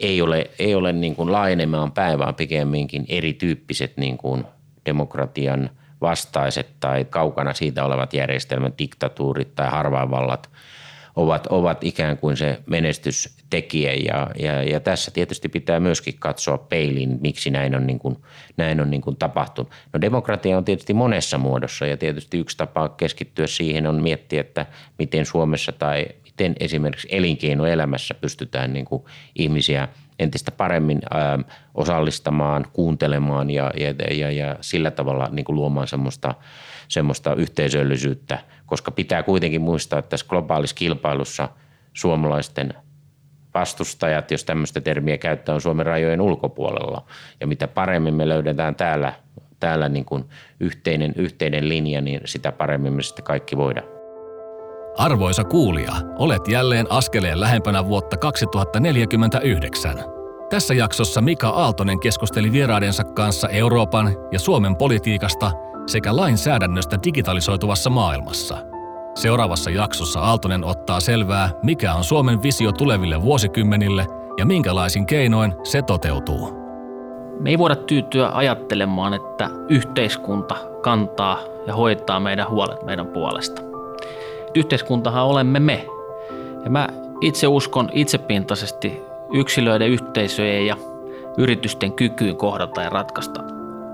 ei 0.00 0.22
ole, 0.22 0.50
ei 0.58 0.74
ole 0.74 0.92
niin 0.92 1.16
kuin 1.16 1.32
laajenemaan 1.32 1.92
päin, 1.92 2.18
vaan 2.18 2.34
pikemminkin 2.34 3.04
erityyppiset 3.08 3.96
niin 3.96 4.18
kuin 4.18 4.44
demokratian– 4.86 5.70
vastaiset 6.02 6.68
tai 6.80 7.04
kaukana 7.04 7.54
siitä 7.54 7.84
olevat 7.84 8.14
järjestelmät, 8.14 8.78
diktatuurit 8.78 9.54
tai 9.54 9.70
harvainvallat 9.70 10.50
ovat, 11.16 11.46
ovat 11.46 11.84
ikään 11.84 12.18
kuin 12.18 12.36
se 12.36 12.58
menestystekijä 12.66 13.92
ja, 13.92 14.30
ja, 14.38 14.62
ja 14.62 14.80
tässä 14.80 15.10
tietysti 15.10 15.48
pitää 15.48 15.80
myöskin 15.80 16.14
katsoa 16.18 16.58
peiliin, 16.58 17.18
miksi 17.20 17.50
näin 17.50 17.74
on, 17.74 17.86
niin 17.86 17.98
kuin, 17.98 18.16
näin 18.56 18.80
on 18.80 18.90
niin 18.90 19.00
kuin 19.00 19.16
tapahtunut. 19.16 19.72
No 19.92 20.00
demokratia 20.00 20.56
on 20.56 20.64
tietysti 20.64 20.94
monessa 20.94 21.38
muodossa 21.38 21.86
ja 21.86 21.96
tietysti 21.96 22.38
yksi 22.38 22.56
tapa 22.56 22.88
keskittyä 22.88 23.46
siihen 23.46 23.86
on 23.86 24.02
miettiä, 24.02 24.40
että 24.40 24.66
miten 24.98 25.26
Suomessa 25.26 25.72
tai 25.72 26.06
miten 26.24 26.54
esimerkiksi 26.60 27.08
elinkeinoelämässä 27.10 28.14
pystytään 28.14 28.72
niin 28.72 28.84
kuin 28.84 29.04
ihmisiä 29.34 29.88
entistä 30.18 30.50
paremmin 30.50 31.00
ää, 31.10 31.38
osallistamaan, 31.74 32.66
kuuntelemaan 32.72 33.50
ja, 33.50 33.70
ja, 33.76 34.14
ja, 34.14 34.30
ja 34.30 34.56
sillä 34.60 34.90
tavalla 34.90 35.28
niin 35.30 35.44
kuin 35.44 35.56
luomaan 35.56 35.86
semmoista, 35.86 36.34
semmoista 36.88 37.34
yhteisöllisyyttä, 37.34 38.38
koska 38.66 38.90
pitää 38.90 39.22
kuitenkin 39.22 39.60
muistaa, 39.60 39.98
että 39.98 40.08
tässä 40.08 40.26
globaalissa 40.28 40.76
kilpailussa 40.76 41.48
suomalaisten 41.92 42.74
vastustajat, 43.54 44.30
jos 44.30 44.44
tämmöistä 44.44 44.80
termiä 44.80 45.18
käyttää, 45.18 45.54
on 45.54 45.60
Suomen 45.60 45.86
rajojen 45.86 46.20
ulkopuolella. 46.20 47.04
Ja 47.40 47.46
mitä 47.46 47.68
paremmin 47.68 48.14
me 48.14 48.28
löydetään 48.28 48.74
täällä, 48.74 49.12
täällä 49.60 49.88
niin 49.88 50.04
kuin 50.04 50.24
yhteinen, 50.60 51.12
yhteinen 51.16 51.68
linja, 51.68 52.00
niin 52.00 52.20
sitä 52.24 52.52
paremmin 52.52 52.92
me 52.92 53.02
sitten 53.02 53.24
kaikki 53.24 53.56
voidaan. 53.56 53.91
Arvoisa 54.98 55.44
kuulija, 55.44 55.92
olet 56.18 56.48
jälleen 56.48 56.86
askeleen 56.90 57.40
lähempänä 57.40 57.86
vuotta 57.86 58.16
2049. 58.16 60.04
Tässä 60.50 60.74
jaksossa 60.74 61.20
Mika 61.20 61.48
Aaltonen 61.48 62.00
keskusteli 62.00 62.52
vieraidensa 62.52 63.04
kanssa 63.04 63.48
Euroopan 63.48 64.16
ja 64.32 64.38
Suomen 64.38 64.76
politiikasta 64.76 65.50
sekä 65.86 66.16
lainsäädännöstä 66.16 66.98
digitalisoituvassa 67.04 67.90
maailmassa. 67.90 68.58
Seuraavassa 69.14 69.70
jaksossa 69.70 70.20
Aaltonen 70.20 70.64
ottaa 70.64 71.00
selvää, 71.00 71.50
mikä 71.62 71.94
on 71.94 72.04
Suomen 72.04 72.42
visio 72.42 72.72
tuleville 72.72 73.22
vuosikymmenille 73.22 74.06
ja 74.38 74.46
minkälaisin 74.46 75.06
keinoin 75.06 75.54
se 75.62 75.82
toteutuu. 75.82 76.52
Me 77.40 77.50
ei 77.50 77.58
voida 77.58 77.76
tyytyä 77.76 78.30
ajattelemaan, 78.34 79.14
että 79.14 79.50
yhteiskunta 79.68 80.56
kantaa 80.82 81.38
ja 81.66 81.74
hoitaa 81.74 82.20
meidän 82.20 82.48
huolet 82.48 82.82
meidän 82.82 83.06
puolesta 83.06 83.71
yhteiskuntahan 84.54 85.26
olemme 85.26 85.60
me. 85.60 85.86
Ja 86.64 86.70
mä 86.70 86.88
itse 87.20 87.46
uskon 87.46 87.90
itsepintaisesti 87.92 89.00
yksilöiden, 89.32 89.88
yhteisöjen 89.88 90.66
ja 90.66 90.76
yritysten 91.38 91.92
kykyyn 91.92 92.36
kohdata 92.36 92.82
ja 92.82 92.90
ratkaista 92.90 93.42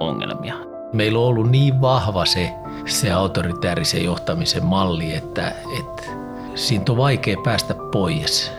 ongelmia. 0.01 0.55
Meillä 0.92 1.18
on 1.18 1.25
ollut 1.25 1.51
niin 1.51 1.81
vahva 1.81 2.25
se, 2.25 2.51
se 2.87 3.12
autoritäärisen 3.12 4.05
johtamisen 4.05 4.64
malli, 4.64 5.14
että, 5.14 5.53
että 5.79 6.03
siitä 6.55 6.92
on 6.92 6.99
vaikea 6.99 7.37
päästä 7.44 7.75
pois. 7.92 8.53